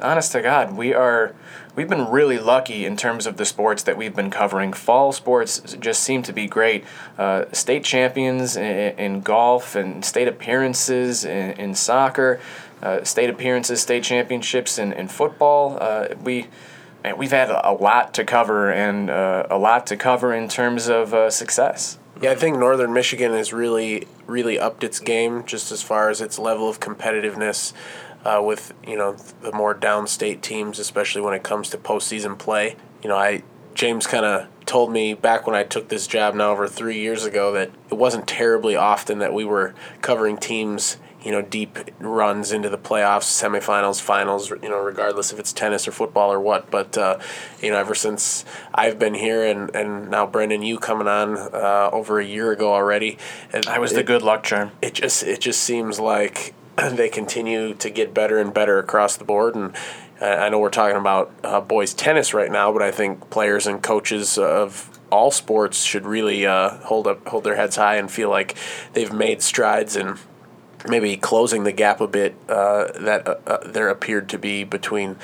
honest 0.02 0.32
to 0.32 0.42
God, 0.42 0.76
we 0.76 0.92
are 0.92 1.36
we've 1.76 1.88
been 1.88 2.08
really 2.10 2.38
lucky 2.38 2.84
in 2.84 2.96
terms 2.96 3.26
of 3.26 3.36
the 3.36 3.44
sports 3.44 3.82
that 3.82 3.96
we've 3.96 4.14
been 4.14 4.30
covering. 4.30 4.72
Fall 4.72 5.12
sports 5.12 5.60
just 5.80 6.02
seem 6.02 6.22
to 6.22 6.32
be 6.32 6.46
great. 6.46 6.84
Uh, 7.18 7.44
state 7.52 7.84
champions 7.84 8.56
in, 8.56 8.98
in, 8.98 9.20
golf 9.20 9.74
and 9.74 10.04
state 10.04 10.28
appearances 10.28 11.24
in, 11.24 11.52
in 11.52 11.74
soccer, 11.74 12.40
uh, 12.82 13.02
state 13.04 13.30
appearances, 13.30 13.80
state 13.80 14.04
championships 14.04 14.78
in, 14.78 14.92
in 14.92 15.08
football. 15.08 15.78
Uh, 15.80 16.08
we 16.22 16.46
man, 17.02 17.18
we've 17.18 17.30
had 17.30 17.50
a 17.50 17.72
lot 17.72 18.14
to 18.14 18.24
cover 18.24 18.72
and 18.72 19.10
uh, 19.10 19.46
a 19.50 19.58
lot 19.58 19.86
to 19.88 19.96
cover 19.96 20.32
in 20.34 20.48
terms 20.48 20.88
of 20.88 21.14
uh, 21.14 21.30
success. 21.30 21.98
Yeah, 22.20 22.30
I 22.30 22.36
think 22.36 22.58
Northern 22.58 22.92
Michigan 22.92 23.32
has 23.32 23.52
really, 23.52 24.06
really 24.26 24.58
upped 24.58 24.84
its 24.84 25.00
game 25.00 25.44
just 25.44 25.72
as 25.72 25.82
far 25.82 26.10
as 26.10 26.20
its 26.20 26.38
level 26.38 26.68
of 26.68 26.78
competitiveness 26.78 27.72
uh, 28.24 28.42
with 28.44 28.72
you 28.86 28.96
know 28.96 29.12
the 29.42 29.52
more 29.52 29.74
downstate 29.74 30.40
teams, 30.40 30.78
especially 30.78 31.22
when 31.22 31.34
it 31.34 31.42
comes 31.42 31.70
to 31.70 31.78
postseason 31.78 32.38
play. 32.38 32.76
You 33.02 33.08
know, 33.08 33.16
I 33.16 33.42
James 33.74 34.06
kind 34.06 34.24
of 34.24 34.48
told 34.66 34.90
me 34.90 35.14
back 35.14 35.46
when 35.46 35.54
I 35.54 35.62
took 35.62 35.88
this 35.88 36.06
job 36.06 36.34
now 36.34 36.52
over 36.52 36.66
three 36.66 36.98
years 36.98 37.24
ago 37.24 37.52
that 37.52 37.70
it 37.90 37.94
wasn't 37.94 38.26
terribly 38.26 38.76
often 38.76 39.18
that 39.18 39.34
we 39.34 39.44
were 39.44 39.74
covering 40.00 40.38
teams 40.38 40.96
you 41.24 41.32
know 41.32 41.42
deep 41.42 41.78
runs 41.98 42.52
into 42.52 42.68
the 42.68 42.78
playoffs, 42.78 43.24
semifinals, 43.24 44.00
finals. 44.00 44.50
You 44.50 44.68
know, 44.68 44.78
regardless 44.78 45.32
if 45.32 45.38
it's 45.38 45.52
tennis 45.52 45.88
or 45.88 45.92
football 45.92 46.30
or 46.30 46.38
what. 46.38 46.70
But 46.70 46.96
uh, 46.98 47.18
you 47.62 47.70
know, 47.70 47.78
ever 47.78 47.94
since 47.94 48.44
I've 48.74 48.98
been 48.98 49.14
here, 49.14 49.44
and, 49.44 49.74
and 49.74 50.10
now 50.10 50.26
Brendan, 50.26 50.62
you 50.62 50.78
coming 50.78 51.08
on 51.08 51.38
uh, 51.38 51.88
over 51.92 52.20
a 52.20 52.24
year 52.24 52.52
ago 52.52 52.72
already, 52.72 53.18
I 53.66 53.78
was 53.78 53.92
it, 53.92 53.96
the 53.96 54.02
good 54.02 54.22
luck 54.22 54.44
charm. 54.44 54.72
It 54.82 54.94
just 54.94 55.22
it 55.22 55.40
just 55.40 55.62
seems 55.62 55.98
like 55.98 56.54
they 56.92 57.08
continue 57.08 57.74
to 57.74 57.90
get 57.90 58.14
better 58.14 58.38
and 58.38 58.52
better 58.52 58.78
across 58.78 59.16
the 59.16 59.24
board. 59.24 59.54
And 59.54 59.74
I 60.20 60.48
know 60.48 60.58
we're 60.58 60.70
talking 60.70 60.96
about 60.96 61.32
uh, 61.42 61.60
boys 61.60 61.92
tennis 61.92 62.32
right 62.32 62.50
now, 62.50 62.72
but 62.72 62.82
I 62.82 62.90
think 62.90 63.30
players 63.30 63.66
and 63.66 63.82
coaches 63.82 64.38
of 64.38 64.90
all 65.10 65.30
sports 65.30 65.82
should 65.82 66.06
really 66.06 66.46
uh, 66.46 66.70
hold 66.78 67.06
up, 67.06 67.28
hold 67.28 67.44
their 67.44 67.56
heads 67.56 67.76
high, 67.76 67.96
and 67.96 68.10
feel 68.10 68.30
like 68.30 68.56
they've 68.94 69.12
made 69.12 69.42
strides 69.42 69.96
and 69.96 70.18
maybe 70.88 71.16
closing 71.16 71.64
the 71.64 71.72
gap 71.72 72.00
a 72.00 72.06
bit 72.06 72.34
uh, 72.48 72.86
that 72.98 73.26
uh, 73.26 73.36
uh, 73.46 73.68
there 73.68 73.88
appeared 73.88 74.28
to 74.30 74.38
be 74.38 74.64
between 74.64 75.16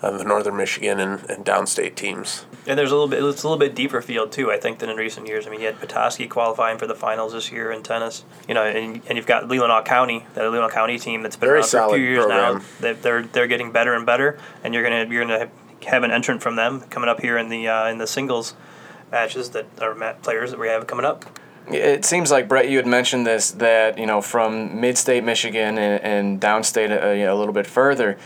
the 0.00 0.24
Northern 0.24 0.56
Michigan 0.56 1.00
and, 1.00 1.28
and 1.28 1.44
downstate 1.44 1.94
teams. 1.94 2.46
And 2.66 2.78
there's 2.78 2.90
a 2.90 2.94
little 2.94 3.08
bit, 3.08 3.22
it's 3.24 3.42
a 3.42 3.48
little 3.48 3.58
bit 3.58 3.74
deeper 3.74 4.00
field 4.00 4.30
too, 4.32 4.52
I 4.52 4.58
think, 4.58 4.78
than 4.78 4.88
in 4.90 4.96
recent 4.96 5.26
years. 5.26 5.46
I 5.46 5.50
mean, 5.50 5.60
you 5.60 5.66
had 5.66 5.80
Petoskey 5.80 6.28
qualifying 6.28 6.78
for 6.78 6.86
the 6.86 6.94
finals 6.94 7.32
this 7.32 7.50
year 7.50 7.72
in 7.72 7.82
tennis. 7.82 8.24
You 8.46 8.54
know, 8.54 8.62
and, 8.62 9.02
and 9.08 9.16
you've 9.16 9.26
got 9.26 9.44
Leelanau 9.44 9.84
County, 9.84 10.24
that 10.34 10.42
Leelanau 10.42 10.70
County 10.70 10.98
team 10.98 11.22
that's 11.22 11.36
been 11.36 11.48
Very 11.48 11.60
around 11.60 11.68
for 11.68 11.78
a 11.78 11.88
few 11.90 11.98
years 11.98 12.24
program. 12.24 12.58
now. 12.58 12.64
They, 12.80 12.92
they're 12.92 13.22
they're 13.22 13.46
getting 13.46 13.72
better 13.72 13.94
and 13.94 14.06
better, 14.06 14.38
and 14.62 14.74
you're 14.74 14.82
gonna 14.82 15.06
you're 15.12 15.24
gonna 15.24 15.48
have 15.86 16.02
an 16.02 16.10
entrant 16.10 16.42
from 16.42 16.56
them 16.56 16.80
coming 16.90 17.08
up 17.08 17.20
here 17.20 17.38
in 17.38 17.48
the 17.48 17.68
uh, 17.68 17.88
in 17.88 17.98
the 17.98 18.06
singles 18.06 18.54
matches 19.10 19.50
that 19.50 19.66
are 19.80 19.94
ma- 19.94 20.12
players 20.12 20.50
that 20.50 20.60
we 20.60 20.68
have 20.68 20.86
coming 20.86 21.04
up. 21.06 21.24
It 21.70 22.04
seems 22.06 22.30
like 22.30 22.48
Brett, 22.48 22.70
you 22.70 22.78
had 22.78 22.86
mentioned 22.86 23.26
this 23.26 23.50
that 23.52 23.98
you 23.98 24.06
know 24.06 24.20
from 24.22 24.80
mid-state 24.80 25.22
Michigan 25.24 25.78
and, 25.78 26.02
and 26.02 26.40
downstate 26.40 26.90
uh, 26.90 27.10
you 27.10 27.24
know, 27.24 27.34
a 27.34 27.38
little 27.38 27.52
bit 27.52 27.66
further, 27.66 28.18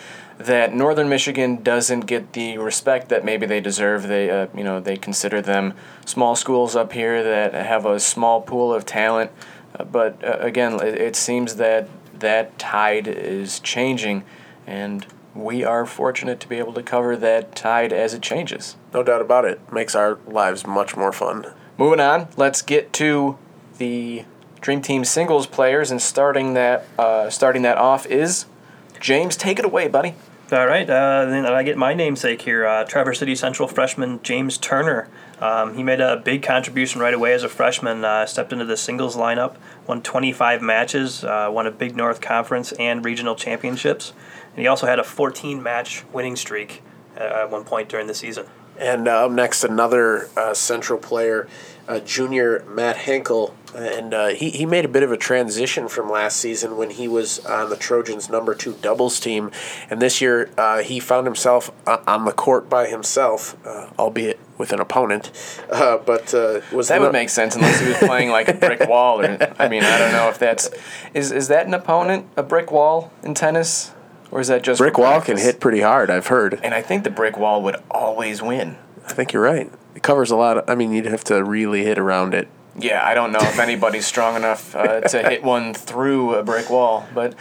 that 0.46 0.74
Northern 0.74 1.08
Michigan 1.08 1.62
doesn't 1.62 2.00
get 2.00 2.32
the 2.32 2.58
respect 2.58 3.08
that 3.08 3.24
maybe 3.24 3.46
they 3.46 3.60
deserve. 3.60 4.08
They 4.08 4.30
uh, 4.30 4.46
you 4.54 4.64
know 4.64 4.80
they 4.80 4.96
consider 4.96 5.40
them 5.40 5.74
small 6.04 6.36
schools 6.36 6.76
up 6.76 6.92
here 6.92 7.22
that 7.22 7.54
have 7.54 7.86
a 7.86 7.98
small 8.00 8.40
pool 8.40 8.72
of 8.72 8.84
talent, 8.84 9.30
uh, 9.78 9.84
but 9.84 10.22
uh, 10.24 10.38
again, 10.40 10.74
it, 10.74 10.94
it 11.00 11.16
seems 11.16 11.56
that 11.56 11.88
that 12.18 12.58
tide 12.58 13.08
is 13.08 13.60
changing, 13.60 14.24
and 14.66 15.06
we 15.34 15.64
are 15.64 15.86
fortunate 15.86 16.40
to 16.40 16.48
be 16.48 16.58
able 16.58 16.72
to 16.74 16.82
cover 16.82 17.16
that 17.16 17.54
tide 17.54 17.92
as 17.92 18.14
it 18.14 18.22
changes. 18.22 18.76
No 18.92 19.02
doubt 19.02 19.20
about 19.20 19.44
it. 19.44 19.60
Makes 19.72 19.94
our 19.94 20.18
lives 20.26 20.66
much 20.66 20.96
more 20.96 21.12
fun. 21.12 21.46
Moving 21.78 22.00
on, 22.00 22.28
let's 22.36 22.62
get 22.62 22.92
to 22.94 23.38
the 23.78 24.24
Dream 24.60 24.82
Team 24.82 25.04
singles 25.04 25.46
players, 25.46 25.90
and 25.90 26.00
starting 26.00 26.54
that 26.54 26.86
uh, 26.98 27.30
starting 27.30 27.62
that 27.62 27.78
off 27.78 28.06
is 28.06 28.46
James. 29.00 29.36
Take 29.36 29.58
it 29.58 29.64
away, 29.64 29.88
buddy. 29.88 30.14
All 30.52 30.66
right, 30.66 30.88
uh, 30.88 31.24
then 31.24 31.46
I 31.46 31.62
get 31.62 31.78
my 31.78 31.94
namesake 31.94 32.42
here. 32.42 32.66
Uh, 32.66 32.84
Traverse 32.84 33.20
City 33.20 33.34
Central 33.34 33.66
freshman 33.66 34.20
James 34.22 34.58
Turner. 34.58 35.08
Um, 35.40 35.76
he 35.76 35.82
made 35.82 35.98
a 35.98 36.18
big 36.18 36.42
contribution 36.42 37.00
right 37.00 37.14
away 37.14 37.32
as 37.32 37.42
a 37.42 37.48
freshman. 37.48 38.04
Uh, 38.04 38.26
stepped 38.26 38.52
into 38.52 38.66
the 38.66 38.76
singles 38.76 39.16
lineup, 39.16 39.56
won 39.86 40.02
25 40.02 40.60
matches, 40.60 41.24
uh, 41.24 41.48
won 41.50 41.66
a 41.66 41.70
Big 41.70 41.96
North 41.96 42.20
Conference 42.20 42.72
and 42.72 43.02
regional 43.02 43.34
championships, 43.34 44.12
and 44.50 44.60
he 44.60 44.66
also 44.66 44.84
had 44.86 44.98
a 44.98 45.04
14 45.04 45.62
match 45.62 46.04
winning 46.12 46.36
streak 46.36 46.82
uh, 47.16 47.22
at 47.22 47.50
one 47.50 47.64
point 47.64 47.88
during 47.88 48.06
the 48.06 48.14
season. 48.14 48.44
And 48.76 49.08
uh, 49.08 49.24
up 49.24 49.32
next, 49.32 49.64
another 49.64 50.28
central 50.52 50.98
player, 50.98 51.48
uh, 51.88 52.00
junior 52.00 52.64
Matt 52.68 52.96
Henkel. 52.96 53.54
And 53.74 54.12
uh, 54.12 54.28
he, 54.28 54.50
he 54.50 54.66
made 54.66 54.84
a 54.84 54.88
bit 54.88 55.02
of 55.02 55.10
a 55.12 55.16
transition 55.16 55.88
from 55.88 56.10
last 56.10 56.36
season 56.36 56.76
when 56.76 56.90
he 56.90 57.08
was 57.08 57.38
on 57.46 57.70
the 57.70 57.76
Trojans' 57.76 58.28
number 58.28 58.54
two 58.54 58.74
doubles 58.82 59.18
team. 59.18 59.50
And 59.88 60.00
this 60.02 60.20
year, 60.20 60.50
uh, 60.58 60.82
he 60.82 61.00
found 61.00 61.26
himself 61.26 61.70
uh, 61.86 61.98
on 62.06 62.26
the 62.26 62.32
court 62.32 62.68
by 62.68 62.86
himself, 62.86 63.56
uh, 63.66 63.88
albeit 63.98 64.38
with 64.58 64.74
an 64.74 64.80
opponent. 64.80 65.30
Uh, 65.70 65.96
but 65.96 66.34
uh, 66.34 66.60
was 66.70 66.88
That 66.88 66.98
no- 66.98 67.04
would 67.04 67.12
make 67.12 67.30
sense 67.30 67.56
unless 67.56 67.80
he 67.80 67.88
was 67.88 67.96
playing 67.96 68.28
like 68.28 68.48
a 68.48 68.52
brick 68.52 68.80
wall. 68.88 69.22
Or 69.22 69.54
I 69.58 69.68
mean, 69.68 69.82
I 69.84 69.98
don't 69.98 70.12
know 70.12 70.28
if 70.28 70.38
that's 70.38 70.68
is 71.14 71.32
is 71.32 71.48
that 71.48 71.66
an 71.66 71.72
opponent 71.72 72.26
a 72.36 72.42
brick 72.42 72.70
wall 72.70 73.10
in 73.22 73.32
tennis, 73.32 73.92
or 74.30 74.40
is 74.40 74.48
that 74.48 74.62
just 74.62 74.78
Brick 74.78 74.96
for 74.96 75.00
wall 75.00 75.20
can 75.22 75.38
hit 75.38 75.60
pretty 75.60 75.80
hard, 75.80 76.10
I've 76.10 76.26
heard. 76.26 76.60
And 76.62 76.74
I 76.74 76.82
think 76.82 77.04
the 77.04 77.10
brick 77.10 77.38
wall 77.38 77.62
would 77.62 77.76
always 77.90 78.42
win. 78.42 78.76
I 79.06 79.12
think 79.14 79.32
you're 79.32 79.42
right. 79.42 79.72
It 79.94 80.02
covers 80.02 80.30
a 80.30 80.36
lot. 80.36 80.58
Of, 80.58 80.70
I 80.70 80.74
mean, 80.74 80.92
you'd 80.92 81.06
have 81.06 81.24
to 81.24 81.42
really 81.44 81.84
hit 81.84 81.98
around 81.98 82.34
it. 82.34 82.48
Yeah, 82.78 83.04
I 83.04 83.14
don't 83.14 83.32
know 83.32 83.40
if 83.40 83.58
anybody's 83.58 84.06
strong 84.06 84.34
enough 84.34 84.74
uh, 84.74 85.02
to 85.02 85.22
hit 85.28 85.42
one 85.42 85.74
through 85.74 86.34
a 86.36 86.42
brick 86.42 86.70
wall. 86.70 87.06
But 87.14 87.34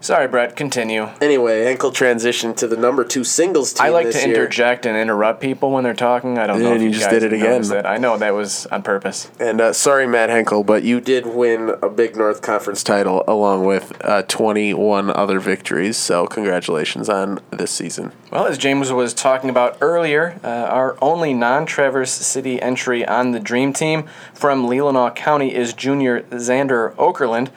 sorry, 0.00 0.28
Brett. 0.28 0.56
Continue. 0.56 1.08
Anyway, 1.20 1.64
Henkel 1.64 1.90
transitioned 1.90 2.56
to 2.56 2.66
the 2.66 2.76
number 2.76 3.04
two 3.04 3.24
singles 3.24 3.72
team 3.72 3.86
I 3.86 3.88
like 3.90 4.10
to 4.10 4.18
year. 4.18 4.28
interject 4.28 4.86
and 4.86 4.96
interrupt 4.96 5.40
people 5.40 5.70
when 5.70 5.84
they're 5.84 5.94
talking. 5.94 6.38
I 6.38 6.46
don't 6.46 6.60
know 6.60 6.68
Yeah, 6.70 6.74
if 6.76 6.82
you 6.82 6.88
you 6.88 6.94
just 6.94 7.10
did 7.10 7.22
it 7.22 7.32
again. 7.32 7.62
That. 7.62 7.86
I 7.86 7.98
know 7.98 8.16
that 8.18 8.34
was 8.34 8.66
on 8.66 8.82
purpose. 8.82 9.30
And 9.40 9.60
uh, 9.60 9.72
sorry, 9.72 10.06
Matt 10.06 10.30
Henkel, 10.30 10.64
but 10.64 10.82
you 10.82 11.00
did 11.00 11.26
win 11.26 11.70
a 11.82 11.88
Big 11.88 12.16
North 12.16 12.42
Conference 12.42 12.82
title 12.82 13.24
along 13.26 13.64
with 13.64 13.92
uh, 14.04 14.22
21 14.22 15.10
other 15.10 15.40
victories. 15.40 15.96
So 15.96 16.26
congratulations 16.26 17.08
on 17.08 17.40
this 17.50 17.70
season. 17.70 18.12
Well, 18.30 18.46
as 18.46 18.58
James 18.58 18.92
was 18.92 19.14
talking 19.14 19.50
about 19.50 19.78
earlier, 19.80 20.38
uh, 20.44 20.48
our 20.48 20.96
only 21.02 21.32
non-Traverse 21.34 22.10
City 22.12 22.60
entry 22.60 23.06
on 23.06 23.32
the 23.32 23.40
Dream 23.40 23.72
Team 23.72 24.04
from 24.34 24.66
Leelanau 24.66 25.14
County 25.14 25.54
is 25.54 25.72
junior 25.72 26.22
Xander 26.24 26.94
Okerlund. 26.96 27.48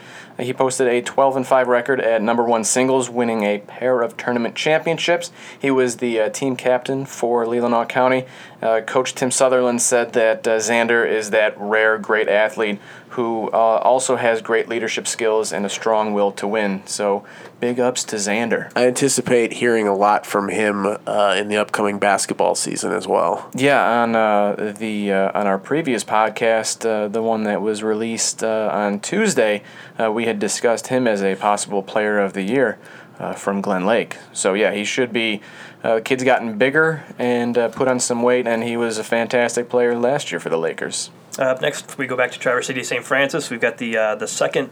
He 0.42 0.54
posted 0.54 0.88
a 0.88 1.04
12 1.04 1.38
and 1.38 1.48
5 1.48 1.68
record 1.68 2.02
at 2.02 2.22
number 2.22 2.44
one 2.44 2.64
singles, 2.64 3.12
winning 3.12 3.44
a 3.44 3.60
pair 3.60 4.02
of 4.02 4.18
tournament 4.18 4.56
championships. 4.56 5.32
He 5.60 5.70
was 5.70 5.98
the 5.98 6.20
uh, 6.20 6.30
team 6.30 6.56
captain 6.56 7.06
for 7.06 7.46
Leelanau 7.46 7.88
County. 7.88 8.26
Uh, 8.60 8.82
Coach 8.82 9.14
Tim 9.14 9.30
Sutherland 9.30 9.84
said 9.84 10.14
that 10.14 10.48
uh, 10.48 10.58
Xander 10.58 11.08
is 11.08 11.30
that 11.30 11.54
rare, 11.60 12.00
great 12.00 12.28
athlete 12.28 12.80
who 13.12 13.50
uh, 13.52 13.56
also 13.56 14.16
has 14.16 14.42
great 14.42 14.70
leadership 14.70 15.08
skills 15.08 15.52
and 15.52 15.66
a 15.66 15.70
strong 15.70 16.14
will 16.14 16.32
to 16.34 16.48
win. 16.48 16.82
So, 16.86 17.26
big 17.60 17.80
ups 17.80 18.04
to 18.06 18.16
Xander. 18.16 18.72
I 18.76 18.88
anticipate 18.88 19.54
hearing 19.54 19.88
a 19.88 19.96
lot 19.96 20.26
from 20.26 20.50
him 20.50 20.86
uh, 20.86 21.36
in 21.38 21.50
the 21.50 21.58
upcoming 21.58 22.00
basketball 22.00 22.56
season 22.56 22.92
as 22.92 23.08
well. 23.08 23.50
Yeah, 23.54 24.04
on 24.04 24.16
uh, 24.16 24.74
the 24.78 25.12
uh, 25.12 25.40
on 25.40 25.46
our 25.46 25.58
previous 25.58 26.04
podcast, 26.04 26.86
uh, 26.86 27.08
the 27.08 27.22
one 27.22 27.44
that 27.44 27.62
was 27.62 27.84
released 27.84 28.44
uh, 28.44 28.70
on 28.72 29.00
Tuesday, 29.00 29.64
uh, 30.00 30.12
we 30.12 30.26
had 30.26 30.40
discussed 30.40 30.88
him 30.88 31.08
as 31.08 31.22
a 31.22 31.36
possible 31.36 31.84
player 31.84 32.20
of 32.20 32.34
the 32.34 32.44
year 32.44 32.78
uh, 33.20 33.34
from 33.34 33.62
Glen 33.62 33.86
Lake. 33.86 34.18
So 34.34 34.54
yeah, 34.54 34.74
he 34.74 34.84
should 34.84 35.14
be. 35.14 35.42
Uh, 35.84 36.00
kid's 36.04 36.24
gotten 36.24 36.58
bigger 36.58 37.04
and 37.18 37.58
uh, 37.58 37.70
put 37.70 37.88
on 37.88 38.00
some 38.00 38.22
weight, 38.22 38.46
and 38.46 38.64
he 38.64 38.78
was 38.78 38.98
a 38.98 39.04
fantastic 39.04 39.68
player 39.68 39.98
last 39.98 40.32
year 40.32 40.40
for 40.40 40.50
the 40.50 40.58
Lakers. 40.58 41.10
Uh, 41.40 41.58
next, 41.62 41.98
we 41.98 42.06
go 42.06 42.16
back 42.16 42.32
to 42.32 42.40
Traverse 42.40 42.68
City 42.68 42.84
St. 42.84 43.04
Francis. 43.04 43.50
We've 43.50 43.62
got 43.62 43.78
the 43.78 43.98
uh, 43.98 44.16
the 44.16 44.28
second 44.28 44.70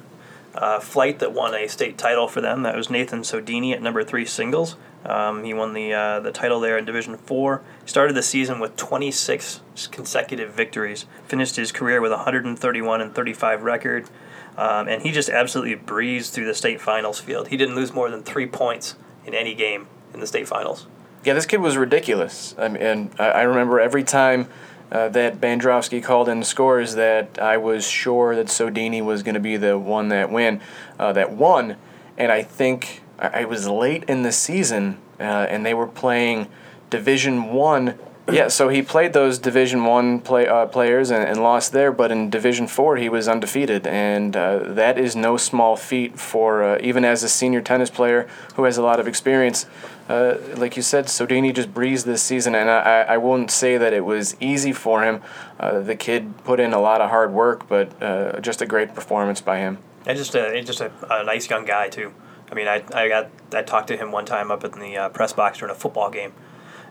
uh, 0.54 0.80
flight 0.80 1.20
that 1.20 1.34
won 1.34 1.56
a 1.56 1.68
state 1.68 1.98
title 1.98 2.28
for 2.28 2.42
them. 2.42 2.64
That 2.64 2.76
was 2.76 2.90
Nathan 2.90 3.22
Sodini 3.22 3.74
at 3.74 3.82
number 3.82 4.04
three 4.04 4.26
singles. 4.26 4.76
Um, 5.06 5.44
he 5.44 5.54
won 5.54 5.74
the 5.74 6.20
the 6.22 6.32
title 6.32 6.60
there 6.60 6.78
in 6.78 6.86
Division 6.86 7.18
Four. 7.18 7.64
Started 7.86 8.16
the 8.16 8.24
season 8.24 8.60
with 8.60 8.76
26 8.76 9.62
consecutive 9.92 10.54
victories. 10.54 11.06
Finished 11.26 11.56
his 11.56 11.72
career 11.72 12.02
with 12.02 12.12
131 12.12 13.02
and 13.02 13.16
35 13.16 13.64
record. 13.64 14.10
Um, 14.60 14.90
and 14.90 15.02
he 15.02 15.14
just 15.14 15.30
absolutely 15.30 15.76
breezed 15.76 16.34
through 16.34 16.46
the 16.46 16.54
state 16.54 16.82
finals 16.82 17.18
field. 17.18 17.48
He 17.48 17.56
didn't 17.56 17.76
lose 17.76 17.94
more 17.94 18.10
than 18.10 18.24
three 18.24 18.46
points 18.46 18.96
in 19.26 19.34
any 19.34 19.56
game 19.56 19.88
in 20.14 20.20
the 20.20 20.28
state 20.28 20.50
finals. 20.50 20.86
Yeah, 21.24 21.34
this 21.34 21.46
kid 21.46 21.62
was 21.62 21.78
ridiculous. 21.78 22.56
I 22.58 22.68
mean, 22.68 22.82
and 22.82 23.12
I, 23.18 23.44
remember 23.44 23.80
every 23.80 24.04
time 24.04 24.50
uh, 24.92 25.08
that 25.10 25.40
Bandrowski 25.40 26.04
called 26.04 26.28
in 26.28 26.44
scores 26.44 26.96
that 26.96 27.40
I 27.42 27.56
was 27.56 27.88
sure 27.88 28.36
that 28.36 28.48
Sodini 28.48 29.02
was 29.02 29.24
going 29.24 29.36
to 29.36 29.40
be 29.40 29.56
the 29.56 29.80
one 29.80 30.10
that 30.10 30.30
win, 30.30 30.60
uh, 31.00 31.14
that 31.14 31.32
won. 31.32 31.78
And 32.18 32.30
I 32.30 32.44
think 32.44 33.02
I, 33.18 33.42
I 33.42 33.46
was 33.46 33.66
late 33.70 34.04
in 34.10 34.24
the 34.24 34.32
season, 34.34 34.98
uh, 35.22 35.24
and 35.24 35.66
they 35.66 35.74
were 35.74 35.88
playing 35.88 36.50
Division 36.90 37.54
One. 37.54 37.98
Yeah, 38.32 38.48
so 38.48 38.70
he 38.70 38.82
played 38.82 39.14
those 39.14 39.40
Division 39.40 39.86
One 39.86 40.20
play 40.20 40.48
uh, 40.48 40.66
players 40.68 41.12
and, 41.12 41.24
and 41.24 41.42
lost 41.42 41.72
there, 41.72 41.92
but 41.92 42.12
in 42.12 42.30
Division 42.30 42.68
Four 42.68 42.98
he 42.98 43.10
was 43.10 43.28
undefeated, 43.28 43.88
and 43.88 44.36
uh, 44.36 44.60
that 44.60 44.98
is 44.98 45.16
no 45.16 45.38
small 45.38 45.76
feat 45.76 46.20
for 46.20 46.64
uh, 46.64 46.78
even 46.82 47.06
as 47.06 47.24
a 47.24 47.30
senior 47.30 47.62
tennis 47.62 47.90
player 47.90 48.28
who 48.56 48.64
has 48.64 48.78
a 48.78 48.82
lot 48.82 49.00
of 49.00 49.08
experience. 49.08 49.66
Uh, 50.08 50.38
like 50.56 50.76
you 50.76 50.82
said, 50.82 51.06
Sodini 51.06 51.54
just 51.54 51.72
breezed 51.72 52.06
this 52.08 52.24
season, 52.24 52.56
and 52.56 52.70
I, 52.70 53.02
I 53.02 53.18
won't 53.18 53.52
say 53.52 53.78
that 53.78 53.94
it 53.94 54.04
was 54.04 54.36
easy 54.40 54.74
for 54.74 55.04
him. 55.04 55.22
Uh, 55.60 55.80
the 55.82 55.96
kid 55.96 56.44
put 56.44 56.60
in 56.60 56.74
a 56.74 56.80
lot 56.80 57.00
of 57.00 57.12
hard 57.12 57.32
work, 57.32 57.68
but 57.68 58.02
uh, 58.02 58.40
just 58.40 58.62
a 58.62 58.66
great 58.66 58.96
performance 58.96 59.40
by 59.40 59.60
him. 59.60 59.78
And 60.08 60.18
just 60.18 60.34
a 60.34 60.62
just 60.64 60.82
a, 60.82 60.92
a 61.10 61.24
nice 61.24 61.48
young 61.50 61.66
guy 61.66 61.90
too. 61.90 62.14
I 62.52 62.56
mean, 62.56 62.68
I, 62.68 62.84
I 62.94 63.08
got 63.08 63.30
I 63.54 63.62
talked 63.62 63.88
to 63.90 63.98
him 63.98 64.12
one 64.12 64.26
time 64.26 64.50
up 64.50 64.64
in 64.64 64.72
the 64.72 65.12
press 65.14 65.34
box 65.34 65.60
during 65.60 65.72
a 65.72 65.78
football 65.78 66.10
game, 66.10 66.34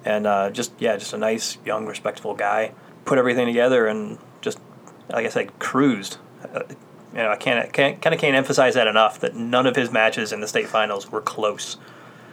and 0.05 0.27
uh, 0.27 0.51
just 0.51 0.73
yeah, 0.79 0.97
just 0.97 1.13
a 1.13 1.19
nice 1.19 1.59
young 1.65 1.87
respectful 1.87 2.35
guy. 2.35 2.73
Put 3.05 3.19
everything 3.19 3.47
together 3.47 3.87
and 3.87 4.19
just 4.41 4.59
like 5.11 5.27
I 5.27 5.29
said, 5.29 5.59
cruised. 5.59 6.19
Uh, 6.55 6.61
you 7.13 7.19
know, 7.19 7.31
I 7.31 7.37
can't, 7.37 7.73
can't 7.73 8.01
kind 8.01 8.15
of 8.15 8.21
can't 8.21 8.37
emphasize 8.37 8.75
that 8.75 8.87
enough. 8.87 9.19
That 9.21 9.35
none 9.35 9.67
of 9.67 9.77
his 9.77 9.91
matches 9.91 10.33
in 10.33 10.41
the 10.41 10.49
state 10.49 10.69
finals 10.69 11.11
were 11.11 11.21
close. 11.21 11.77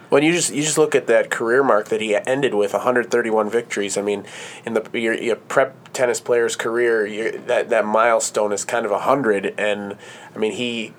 When 0.08 0.22
you 0.22 0.32
just 0.32 0.52
you 0.54 0.62
just 0.62 0.78
look 0.78 0.94
at 0.94 1.08
that 1.08 1.30
career 1.30 1.64
mark 1.64 1.88
that 1.88 2.00
he 2.00 2.14
ended 2.14 2.54
with 2.54 2.72
131 2.72 3.50
victories. 3.50 3.98
I 3.98 4.02
mean, 4.02 4.24
in 4.64 4.74
the 4.74 4.88
your, 4.92 5.14
your 5.14 5.36
prep 5.36 5.92
tennis 5.92 6.20
player's 6.20 6.54
career, 6.54 7.32
that 7.46 7.70
that 7.70 7.84
milestone 7.84 8.52
is 8.52 8.64
kind 8.64 8.84
of 8.84 8.92
100, 8.92 9.54
and 9.58 9.96
I 10.34 10.38
mean 10.38 10.52
he 10.52 10.94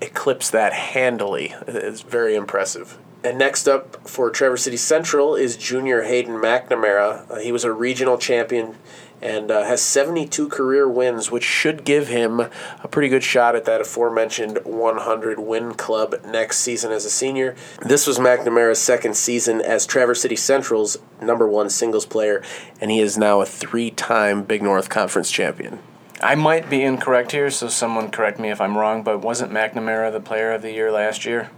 eclipse 0.00 0.50
that 0.50 0.72
handily. 0.72 1.54
It's 1.68 2.00
very 2.00 2.34
impressive. 2.34 2.98
And 3.22 3.38
next 3.38 3.68
up 3.68 4.08
for 4.08 4.30
Traverse 4.30 4.62
City 4.62 4.78
Central 4.78 5.34
is 5.34 5.56
junior 5.56 6.04
Hayden 6.04 6.36
McNamara. 6.36 7.30
Uh, 7.30 7.36
he 7.36 7.52
was 7.52 7.64
a 7.64 7.72
regional 7.72 8.16
champion 8.16 8.76
and 9.20 9.50
uh, 9.50 9.64
has 9.64 9.82
72 9.82 10.48
career 10.48 10.88
wins, 10.88 11.30
which 11.30 11.44
should 11.44 11.84
give 11.84 12.08
him 12.08 12.40
a 12.40 12.88
pretty 12.90 13.08
good 13.08 13.22
shot 13.22 13.54
at 13.54 13.66
that 13.66 13.82
aforementioned 13.82 14.58
100 14.64 15.38
win 15.38 15.74
club 15.74 16.14
next 16.26 16.60
season 16.60 16.90
as 16.92 17.04
a 17.04 17.10
senior. 17.10 17.54
This 17.82 18.06
was 18.06 18.18
McNamara's 18.18 18.80
second 18.80 19.16
season 19.16 19.60
as 19.60 19.84
Traverse 19.84 20.22
City 20.22 20.36
Central's 20.36 20.96
number 21.20 21.46
one 21.46 21.68
singles 21.68 22.06
player, 22.06 22.42
and 22.80 22.90
he 22.90 23.00
is 23.00 23.18
now 23.18 23.42
a 23.42 23.46
three 23.46 23.90
time 23.90 24.42
Big 24.44 24.62
North 24.62 24.88
Conference 24.88 25.30
champion. 25.30 25.80
I 26.22 26.34
might 26.34 26.68
be 26.68 26.82
incorrect 26.82 27.32
here, 27.32 27.50
so 27.50 27.68
someone 27.68 28.10
correct 28.10 28.38
me 28.38 28.50
if 28.50 28.60
I'm 28.60 28.76
wrong, 28.76 29.02
but 29.02 29.20
wasn't 29.20 29.52
McNamara 29.52 30.12
the 30.12 30.20
player 30.20 30.52
of 30.52 30.62
the 30.62 30.72
year 30.72 30.90
last 30.90 31.24
year? 31.24 31.50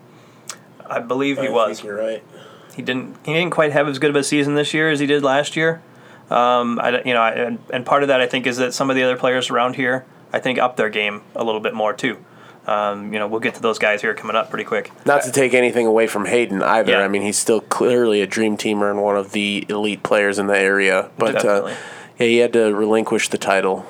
I 0.93 1.01
believe 1.01 1.39
he 1.39 1.49
I 1.49 1.51
was. 1.51 1.83
you're 1.83 1.97
right. 1.97 2.23
He 2.75 2.83
didn't. 2.83 3.17
He 3.25 3.33
didn't 3.35 3.51
quite 3.51 3.73
have 3.73 3.89
as 3.89 3.99
good 3.99 4.11
of 4.11 4.17
a 4.17 4.25
season 4.25 4.55
this 4.55 4.73
year 4.73 4.91
as 4.91 5.01
he 5.01 5.07
did 5.07 5.23
last 5.23 5.57
year. 5.57 5.83
Um, 6.31 6.79
I, 6.79 7.03
you 7.03 7.13
know, 7.13 7.21
I, 7.21 7.31
and, 7.33 7.59
and 7.71 7.85
part 7.85 8.03
of 8.03 8.09
that 8.09 8.21
I 8.21 8.27
think 8.27 8.47
is 8.47 8.57
that 8.57 8.73
some 8.73 8.89
of 8.89 8.97
the 8.97 9.03
other 9.03 9.17
players 9.17 9.51
around 9.51 9.77
here 9.77 10.07
I 10.33 10.39
think 10.39 10.59
up 10.59 10.77
their 10.77 10.89
game 10.89 11.23
a 11.35 11.45
little 11.45 11.61
bit 11.61 11.75
more 11.75 11.93
too. 11.93 12.19
Um, 12.67 13.13
you 13.13 13.19
know, 13.19 13.27
we'll 13.27 13.41
get 13.41 13.57
to 13.57 13.63
those 13.63 13.79
guys 13.79 14.01
here 14.03 14.15
coming 14.15 14.37
up 14.37 14.49
pretty 14.49 14.65
quick. 14.65 14.93
Not 15.05 15.23
to 15.25 15.33
take 15.33 15.53
anything 15.53 15.87
away 15.87 16.07
from 16.07 16.27
Hayden 16.27 16.63
either. 16.63 16.93
Yeah. 16.93 17.01
I 17.01 17.09
mean, 17.09 17.23
he's 17.23 17.39
still 17.39 17.61
clearly 17.61 18.21
a 18.21 18.27
dream 18.27 18.57
teamer 18.57 18.89
and 18.89 19.03
one 19.03 19.17
of 19.17 19.33
the 19.33 19.67
elite 19.69 20.03
players 20.05 20.39
in 20.39 20.47
the 20.47 20.57
area. 20.57 21.11
But 21.19 21.45
uh, 21.45 21.75
yeah, 22.19 22.27
he 22.27 22.37
had 22.39 22.53
to 22.53 22.73
relinquish 22.73 23.29
the 23.29 23.39
title. 23.39 23.85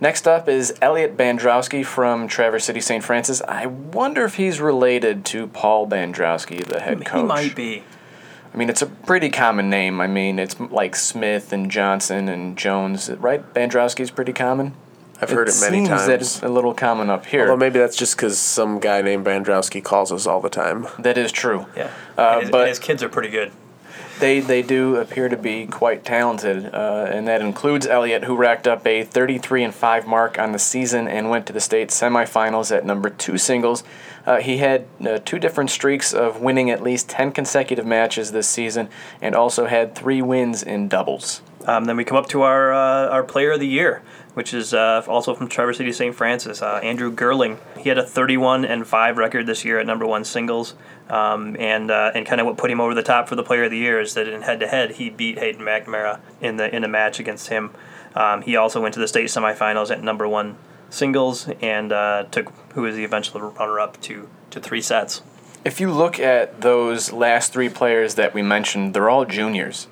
Next 0.00 0.28
up 0.28 0.48
is 0.48 0.74
Elliot 0.82 1.16
Bandrowski 1.16 1.84
from 1.84 2.28
Traverse 2.28 2.64
City 2.66 2.80
St. 2.80 3.02
Francis. 3.02 3.40
I 3.42 3.66
wonder 3.66 4.24
if 4.24 4.34
he's 4.34 4.60
related 4.60 5.24
to 5.26 5.46
Paul 5.46 5.88
Bandrowski, 5.88 6.62
the 6.64 6.80
head 6.80 7.04
coach. 7.06 7.22
He 7.22 7.26
might 7.26 7.54
be. 7.56 7.82
I 8.52 8.56
mean, 8.58 8.68
it's 8.68 8.82
a 8.82 8.86
pretty 8.86 9.30
common 9.30 9.70
name. 9.70 10.00
I 10.00 10.06
mean, 10.06 10.38
it's 10.38 10.58
like 10.60 10.96
Smith 10.96 11.52
and 11.52 11.70
Johnson 11.70 12.28
and 12.28 12.56
Jones, 12.58 13.10
right? 13.10 13.42
Bandrowski's 13.54 14.10
pretty 14.10 14.32
common. 14.34 14.74
I've 15.20 15.30
heard 15.30 15.48
it 15.48 15.54
many 15.62 15.78
seems 15.78 15.88
times. 15.88 16.06
that 16.06 16.20
it's 16.20 16.42
a 16.42 16.48
little 16.48 16.74
common 16.74 17.08
up 17.08 17.24
here. 17.24 17.42
Although 17.42 17.56
maybe 17.56 17.78
that's 17.78 17.96
just 17.96 18.16
because 18.16 18.38
some 18.38 18.80
guy 18.80 19.00
named 19.00 19.24
Bandrowski 19.24 19.82
calls 19.82 20.12
us 20.12 20.26
all 20.26 20.42
the 20.42 20.50
time. 20.50 20.86
that 20.98 21.16
is 21.16 21.32
true. 21.32 21.64
Yeah. 21.74 21.90
Uh, 22.18 22.32
and 22.34 22.40
his, 22.42 22.50
but- 22.50 22.60
and 22.60 22.68
his 22.68 22.78
kids 22.78 23.02
are 23.02 23.08
pretty 23.08 23.30
good. 23.30 23.50
They 24.18 24.40
they 24.40 24.62
do 24.62 24.96
appear 24.96 25.28
to 25.28 25.36
be 25.36 25.66
quite 25.66 26.02
talented, 26.02 26.74
uh, 26.74 27.06
and 27.10 27.28
that 27.28 27.42
includes 27.42 27.86
Elliott, 27.86 28.24
who 28.24 28.34
racked 28.34 28.66
up 28.66 28.86
a 28.86 29.04
33 29.04 29.64
and 29.64 29.74
five 29.74 30.06
mark 30.06 30.38
on 30.38 30.52
the 30.52 30.58
season 30.58 31.06
and 31.06 31.28
went 31.28 31.46
to 31.46 31.52
the 31.52 31.60
state 31.60 31.90
semifinals 31.90 32.74
at 32.74 32.86
number 32.86 33.10
two 33.10 33.36
singles. 33.36 33.84
Uh, 34.24 34.38
he 34.38 34.56
had 34.56 34.86
uh, 35.06 35.18
two 35.24 35.38
different 35.38 35.70
streaks 35.70 36.14
of 36.14 36.40
winning 36.40 36.70
at 36.70 36.82
least 36.82 37.08
10 37.10 37.30
consecutive 37.32 37.84
matches 37.84 38.32
this 38.32 38.48
season, 38.48 38.88
and 39.20 39.34
also 39.34 39.66
had 39.66 39.94
three 39.94 40.22
wins 40.22 40.62
in 40.62 40.88
doubles. 40.88 41.42
Um, 41.66 41.84
then 41.84 41.96
we 41.96 42.04
come 42.04 42.16
up 42.16 42.28
to 42.28 42.42
our 42.42 42.72
uh, 42.72 43.08
our 43.08 43.22
player 43.22 43.52
of 43.52 43.60
the 43.60 43.66
year, 43.66 44.02
which 44.36 44.52
is 44.52 44.74
uh, 44.74 45.02
also 45.08 45.34
from 45.34 45.48
Traverse 45.48 45.78
City 45.78 45.92
St. 45.92 46.14
Francis, 46.14 46.60
uh, 46.60 46.78
Andrew 46.82 47.10
Gerling. 47.10 47.56
He 47.78 47.88
had 47.88 47.96
a 47.96 48.04
31 48.04 48.66
and 48.66 48.86
five 48.86 49.16
record 49.16 49.46
this 49.46 49.64
year 49.64 49.78
at 49.78 49.86
number 49.86 50.06
one 50.06 50.26
singles, 50.26 50.74
um, 51.08 51.56
and 51.58 51.90
uh, 51.90 52.12
and 52.14 52.26
kind 52.26 52.38
of 52.38 52.46
what 52.46 52.58
put 52.58 52.70
him 52.70 52.78
over 52.78 52.92
the 52.92 53.02
top 53.02 53.30
for 53.30 53.34
the 53.34 53.42
player 53.42 53.64
of 53.64 53.70
the 53.70 53.78
year 53.78 53.98
is 53.98 54.12
that 54.12 54.28
in 54.28 54.42
head 54.42 54.60
to 54.60 54.66
head 54.66 54.96
he 54.96 55.08
beat 55.08 55.38
Hayden 55.38 55.62
McNamara 55.62 56.20
in 56.42 56.58
the 56.58 56.76
in 56.76 56.84
a 56.84 56.88
match 56.88 57.18
against 57.18 57.48
him. 57.48 57.70
Um, 58.14 58.42
he 58.42 58.56
also 58.56 58.82
went 58.82 58.92
to 58.92 59.00
the 59.00 59.08
state 59.08 59.28
semifinals 59.28 59.90
at 59.90 60.02
number 60.02 60.28
one 60.28 60.58
singles 60.90 61.48
and 61.62 61.90
uh, 61.90 62.24
took 62.30 62.52
who 62.74 62.82
was 62.82 62.94
the 62.94 63.04
eventual 63.04 63.40
runner 63.40 63.80
up 63.80 63.98
to 64.02 64.28
to 64.50 64.60
three 64.60 64.82
sets. 64.82 65.22
If 65.64 65.80
you 65.80 65.90
look 65.90 66.20
at 66.20 66.60
those 66.60 67.10
last 67.10 67.54
three 67.54 67.70
players 67.70 68.16
that 68.16 68.34
we 68.34 68.42
mentioned, 68.42 68.92
they're 68.92 69.08
all 69.08 69.24
juniors. 69.24 69.88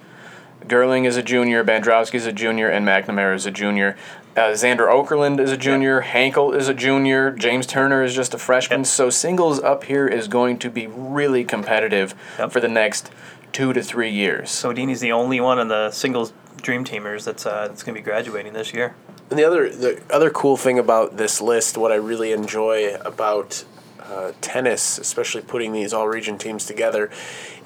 Gerling 0.67 1.05
is 1.05 1.17
a 1.19 1.23
junior, 1.23 1.63
Bandrowski 1.63 2.15
is 2.15 2.27
a 2.27 2.33
junior, 2.33 2.69
and 2.69 2.87
McNamara 2.87 3.35
is 3.35 3.45
a 3.45 3.51
junior. 3.51 3.97
Uh, 4.37 4.51
Xander 4.51 4.89
Okerlund 4.89 5.39
is 5.39 5.53
a 5.53 5.57
junior, 5.57 6.03
Hankel 6.03 6.57
is 6.57 6.69
a 6.69 6.75
junior, 6.75 7.31
James 7.31 7.67
Turner 7.67 8.03
is 8.03 8.17
just 8.17 8.35
a 8.35 8.39
freshman. 8.39 8.81
Yep. 8.81 8.87
So 8.87 9.09
singles 9.09 9.61
up 9.61 9.85
here 9.85 10.09
is 10.09 10.27
going 10.27 10.59
to 10.59 10.71
be 10.71 10.89
really 10.89 11.45
competitive 11.45 12.17
Yep. 12.39 12.51
for 12.51 12.59
the 12.59 12.69
next 12.69 13.13
two 13.53 13.73
to 13.73 13.81
three 13.81 14.11
years. 14.11 14.49
Sodini's 14.51 15.01
the 15.01 15.13
only 15.13 15.41
one 15.41 15.61
on 15.61 15.69
the 15.69 15.93
singles 15.93 16.33
dream 16.61 16.85
teamers 16.85 17.25
that's 17.25 17.47
uh, 17.47 17.69
that's 17.69 17.85
going 17.85 17.95
to 17.95 18.01
be 18.01 18.05
graduating 18.05 18.55
this 18.55 18.75
year. 18.75 18.97
And 19.31 19.39
the 19.39 19.45
other 19.45 19.69
the 19.71 20.03
other 20.11 20.31
cool 20.31 20.57
thing 20.57 20.81
about 20.81 21.17
this 21.17 21.41
list, 21.41 21.79
what 21.79 21.93
I 21.93 21.97
really 21.97 22.33
enjoy 22.33 22.97
about 23.05 23.65
uh, 24.01 24.33
tennis, 24.41 24.99
especially 24.99 25.43
putting 25.43 25.73
these 25.73 25.93
all 25.93 26.09
region 26.09 26.39
teams 26.39 26.67
together, 26.67 27.09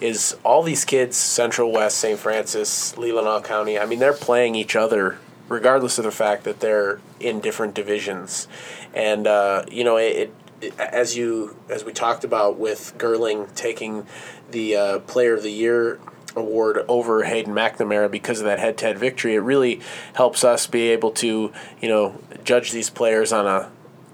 is 0.03 0.37
all 0.45 0.63
these 0.63 0.85
kids, 0.85 1.17
Central 1.17 1.73
West, 1.73 1.97
St. 1.97 2.19
Francis, 2.19 2.95
Leelanau 2.97 3.43
County. 3.43 3.79
I 3.79 3.87
mean, 3.87 4.01
they're 4.01 4.13
playing 4.13 4.55
each 4.55 4.77
other 4.77 5.19
regardless 5.49 5.99
of 5.99 6.05
the 6.05 6.11
fact 6.11 6.45
that 6.45 6.61
they're 6.61 7.01
in 7.21 7.41
different 7.41 7.75
divisions, 7.75 8.49
and 8.95 9.27
uh, 9.27 9.65
you 9.71 9.85
know 9.85 9.97
it, 9.97 10.31
it. 10.61 10.79
As 10.79 11.17
you 11.17 11.57
as 11.69 11.85
we 11.85 11.93
talked 11.93 12.25
about 12.25 12.59
with 12.59 12.93
Gerling 12.99 13.55
taking 13.55 14.07
the 14.51 14.77
uh, 14.77 14.99
Player 15.01 15.35
of 15.35 15.43
the 15.43 15.53
Year 15.53 16.01
award 16.35 16.85
over 16.89 17.25
Hayden 17.25 17.55
McNamara 17.55 18.11
because 18.11 18.41
of 18.41 18.47
that 18.47 18.59
head-to-head 18.59 18.99
victory, 18.99 19.35
it 19.35 19.41
really 19.41 19.81
helps 20.15 20.45
us 20.45 20.67
be 20.67 20.89
able 20.89 21.11
to, 21.13 21.53
you 21.81 21.89
know, 21.89 22.19
judge 22.45 22.73
these 22.73 22.91
players 22.91 23.33
on 23.33 23.47
a, 23.47 23.71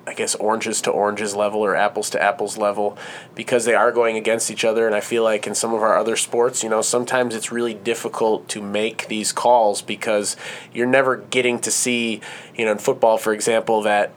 I 0.06 0.14
guess, 0.14 0.34
oranges 0.34 0.82
to 0.82 0.90
oranges 0.90 1.34
level 1.34 1.64
or 1.64 1.74
apples 1.74 2.10
to 2.10 2.22
apples 2.22 2.58
level 2.58 2.96
because 3.34 3.64
they 3.64 3.74
are 3.74 3.90
going 3.90 4.16
against 4.16 4.50
each 4.50 4.64
other. 4.64 4.86
And 4.86 4.94
I 4.94 5.00
feel 5.00 5.22
like 5.22 5.46
in 5.46 5.54
some 5.54 5.72
of 5.72 5.82
our 5.82 5.96
other 5.96 6.16
sports, 6.16 6.62
you 6.62 6.68
know, 6.68 6.82
sometimes 6.82 7.34
it's 7.34 7.50
really 7.50 7.74
difficult 7.74 8.48
to 8.48 8.60
make 8.60 9.08
these 9.08 9.32
calls 9.32 9.80
because 9.82 10.36
you're 10.72 10.86
never 10.86 11.16
getting 11.16 11.58
to 11.60 11.70
see, 11.70 12.20
you 12.54 12.64
know, 12.64 12.72
in 12.72 12.78
football, 12.78 13.16
for 13.16 13.32
example, 13.32 13.82
that 13.82 14.12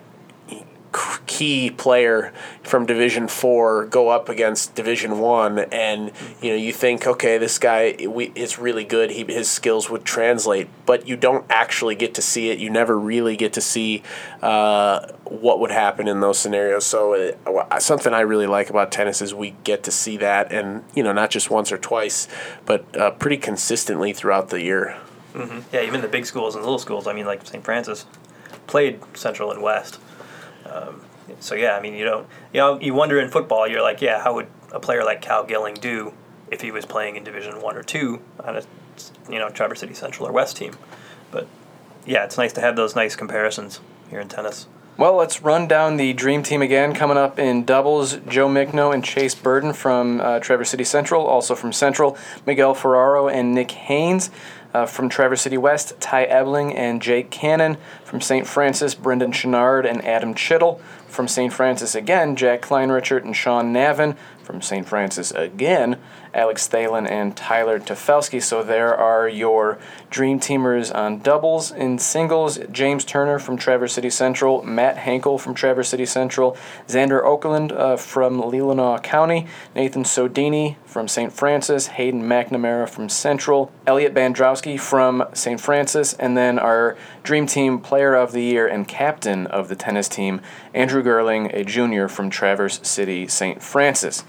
key 1.26 1.70
player 1.70 2.34
from 2.64 2.86
division 2.86 3.28
4 3.28 3.86
go 3.86 4.10
up 4.10 4.30
against 4.30 4.76
division 4.76 5.20
1 5.20 5.60
and 5.72 6.12
you 6.42 6.50
know 6.50 6.56
you 6.56 6.74
think 6.74 7.06
okay 7.06 7.38
this 7.38 7.60
guy 7.60 7.96
is 8.36 8.58
really 8.58 8.84
good 8.84 9.12
he, 9.12 9.24
his 9.26 9.50
skills 9.50 9.90
would 9.90 10.06
translate 10.06 10.68
but 10.86 11.08
you 11.08 11.16
don't 11.16 11.46
actually 11.50 11.96
get 11.96 12.14
to 12.14 12.22
see 12.22 12.50
it 12.50 12.60
you 12.60 12.70
never 12.70 12.98
really 12.98 13.36
get 13.36 13.54
to 13.54 13.62
see 13.62 14.02
uh, 14.42 15.08
what 15.26 15.60
would 15.60 15.72
happen 15.72 16.08
in 16.08 16.20
those 16.20 16.40
scenarios 16.40 16.86
so 16.86 17.34
uh, 17.46 17.80
something 17.80 18.14
i 18.14 18.22
really 18.22 18.48
like 18.48 18.70
about 18.70 18.92
tennis 18.92 19.22
is 19.22 19.34
we 19.34 19.52
get 19.64 19.84
to 19.84 19.92
see 19.92 20.18
that 20.18 20.52
and 20.52 20.84
you 20.96 21.04
know 21.04 21.14
not 21.14 21.30
just 21.30 21.50
once 21.50 21.72
or 21.72 21.78
twice 21.78 22.28
but 22.66 22.98
uh, 22.98 23.12
pretty 23.12 23.38
consistently 23.38 24.14
throughout 24.14 24.50
the 24.50 24.62
year 24.62 24.98
Yeah, 25.72 25.84
even 25.84 26.02
the 26.02 26.08
big 26.08 26.26
schools 26.26 26.56
and 26.56 26.64
little 26.64 26.80
schools. 26.80 27.06
I 27.06 27.14
mean, 27.14 27.26
like 27.26 27.46
St. 27.46 27.64
Francis, 27.64 28.06
played 28.66 29.00
Central 29.16 29.52
and 29.52 29.62
West. 29.62 30.00
Um, 30.70 31.02
so 31.40 31.56
yeah, 31.56 31.76
I 31.76 31.82
mean, 31.82 31.94
you 31.94 32.06
don't, 32.06 32.28
you 32.54 32.60
know, 32.60 32.80
you 32.80 32.94
wonder 32.94 33.20
in 33.20 33.30
football. 33.30 33.68
You're 33.68 33.82
like, 33.82 34.02
yeah, 34.02 34.24
how 34.24 34.36
would 34.36 34.48
a 34.72 34.80
player 34.80 35.04
like 35.04 35.22
Cal 35.22 35.44
Gilling 35.44 35.76
do 35.76 36.14
if 36.52 36.62
he 36.62 36.72
was 36.72 36.86
playing 36.86 37.16
in 37.16 37.24
Division 37.24 37.62
One 37.62 37.76
or 37.76 37.84
Two 37.84 38.22
on 38.44 38.58
a, 38.58 38.64
you 39.30 39.40
know, 39.40 39.50
Traverse 39.50 39.80
City 39.80 39.94
Central 39.94 40.28
or 40.28 40.32
West 40.32 40.58
team? 40.58 40.74
But 41.32 41.48
yeah, 42.06 42.24
it's 42.24 42.38
nice 42.38 42.54
to 42.54 42.62
have 42.62 42.76
those 42.76 42.96
nice 42.96 43.16
comparisons 43.16 43.82
here 44.10 44.20
in 44.20 44.30
tennis. 44.30 44.68
Well, 44.98 45.16
let's 45.16 45.44
run 45.44 45.68
down 45.68 45.98
the 45.98 46.14
dream 46.14 46.42
team 46.42 46.64
again. 46.64 46.96
Coming 46.96 47.18
up 47.18 47.38
in 47.38 47.66
doubles, 47.66 48.16
Joe 48.28 48.48
Mickno 48.48 48.92
and 48.92 49.06
Chase 49.06 49.36
Burden 49.36 49.74
from 49.74 50.20
uh, 50.20 50.40
Traverse 50.40 50.72
City 50.72 50.84
Central. 50.84 51.28
Also 51.28 51.54
from 51.54 51.72
Central, 51.72 52.18
Miguel 52.48 52.74
Ferraro 52.74 53.28
and 53.28 53.54
Nick 53.54 53.70
Haynes. 53.70 54.32
Uh, 54.74 54.86
from 54.86 55.10
Traverse 55.10 55.42
City 55.42 55.58
West, 55.58 56.00
Ty 56.00 56.24
Ebling 56.26 56.76
and 56.76 57.02
Jake 57.02 57.32
Cannon. 57.32 57.78
From 58.04 58.22
St. 58.22 58.46
Francis, 58.46 58.94
Brendan 58.96 59.32
Chenard 59.32 59.90
and 59.90 60.04
Adam 60.06 60.34
Chittle. 60.34 60.82
From 61.08 61.28
St. 61.28 61.52
Francis 61.52 61.96
again, 61.96 62.36
Jack 62.36 62.62
Kleinrichert 62.62 63.24
and 63.24 63.36
Sean 63.36 63.74
Navin. 63.74 64.16
From 64.44 64.62
St. 64.62 64.88
Francis 64.88 65.32
again, 65.32 65.98
Alex 66.34 66.70
Thalen 66.70 67.10
and 67.10 67.36
Tyler 67.36 67.80
Tefelsky. 67.80 68.42
So 68.42 68.64
there 68.64 68.96
are 68.96 69.28
your 69.28 69.78
dream 70.10 70.40
teamers 70.40 70.90
on 70.96 71.20
doubles. 71.20 71.70
In 71.70 72.00
singles, 72.00 72.58
James 72.72 73.04
Turner 73.04 73.40
from 73.40 73.58
Traverse 73.58 73.92
City 73.92 74.10
Central, 74.10 74.64
Matt 74.64 74.98
Hankel 75.00 75.38
from 75.38 75.54
Traverse 75.54 75.90
City 75.90 76.06
Central, 76.06 76.56
Xander 76.88 77.22
Okerlund 77.22 77.74
uh, 77.74 77.98
from 77.98 78.42
Leelanau 78.42 79.04
County, 79.04 79.48
Nathan 79.76 80.04
Sodini 80.04 80.78
from 80.86 81.10
St. 81.10 81.34
Francis, 81.34 81.88
Hayden 81.88 82.24
McNamara 82.24 82.88
from 82.88 83.10
Central, 83.10 83.70
Elliot 83.86 84.14
Bandrowski 84.14 84.80
from 84.80 85.26
St. 85.34 85.60
Francis, 85.60 86.14
and 86.14 86.38
then 86.38 86.58
our 86.58 86.96
Dream 87.24 87.48
Team 87.48 87.80
Player 87.80 88.16
of 88.16 88.32
the 88.32 88.42
Year 88.42 88.66
and 88.66 88.88
Captain 88.88 89.46
of 89.48 89.68
the 89.68 89.76
tennis 89.76 90.08
team, 90.08 90.40
Andrew 90.74 90.97
Gerling, 91.04 91.54
a 91.54 91.64
junior 91.64 92.08
from 92.08 92.30
Traverse 92.30 92.80
City, 92.84 93.28
St. 93.28 93.62
Francis. 93.62 94.24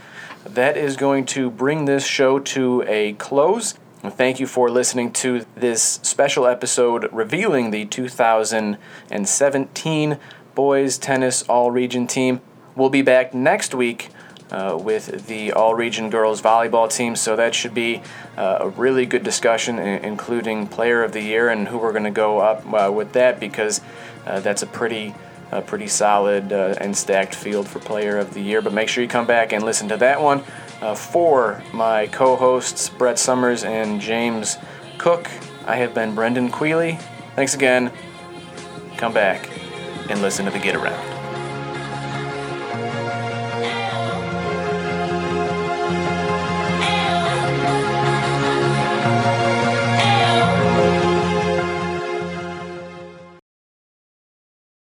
That 0.45 0.77
is 0.77 0.97
going 0.97 1.27
to 1.27 1.51
bring 1.51 1.85
this 1.85 2.07
show 2.07 2.39
to 2.39 2.85
a 2.87 3.13
close. 3.15 3.75
Thank 4.03 4.41
you 4.41 4.47
for 4.47 4.71
listening 4.71 5.13
to 5.15 5.45
this 5.57 6.01
special 6.03 6.47
episode 6.47 7.09
revealing 7.13 7.71
the 7.71 7.85
2017 7.85 10.19
Boys 10.55 10.99
Tennis 10.99 11.43
All 11.43 11.71
Region 11.71 12.07
team. 12.07 12.41
we'll 12.77 12.91
be 12.91 13.03
back 13.03 13.35
next 13.35 13.75
week 13.75 14.11
uh, 14.51 14.79
with 14.81 15.27
the 15.27 15.53
all 15.53 15.75
region 15.75 16.11
girls 16.11 16.41
volleyball 16.41 16.91
team. 16.91 17.17
So 17.17 17.37
that 17.37 17.55
should 17.55 17.75
be 17.75 18.03
uh, 18.37 18.59
a 18.61 18.69
really 18.69 19.07
good 19.07 19.23
discussion, 19.23 19.79
including 19.79 20.67
player 20.67 21.03
of 21.03 21.13
the 21.13 21.23
year 21.23 21.49
and 21.49 21.69
who 21.69 21.79
we're 21.79 21.93
going 21.93 22.05
to 22.05 22.11
go 22.11 22.39
up 22.39 22.65
uh, 22.73 22.91
with 22.91 23.13
that 23.13 23.41
because 23.41 23.81
uh, 24.27 24.41
that's 24.41 24.63
a 24.63 24.67
pretty. 24.67 25.15
A 25.51 25.63
pretty 25.63 25.89
solid 25.89 26.53
uh, 26.53 26.75
and 26.81 26.97
stacked 26.97 27.35
field 27.35 27.67
for 27.67 27.79
player 27.79 28.19
of 28.19 28.35
the 28.35 28.41
year, 28.41 28.61
but 28.61 28.73
make 28.73 28.89
sure 28.89 29.03
you 29.03 29.09
come 29.09 29.27
back 29.27 29.53
and 29.53 29.65
listen 29.65 29.89
to 29.89 29.97
that 29.97 30.21
one. 30.21 30.43
Uh, 30.81 30.95
for 30.95 31.63
my 31.73 32.07
co 32.09 32.37
hosts, 32.37 32.89
Brett 32.89 33.19
Summers 33.19 33.65
and 33.65 34.01
James 34.01 34.59
Cook, 34.99 35.31
I 35.67 35.77
have 35.77 35.95
been 35.95 36.15
Brendan 36.15 36.51
Queely. 36.51 36.99
Thanks 37.35 37.55
again. 37.55 37.91
Come 38.97 39.13
back 39.13 39.49
and 40.11 40.21
listen 40.21 40.45
to 40.45 40.51
the 40.51 40.59
Get 40.59 40.77
Around. 40.77 41.08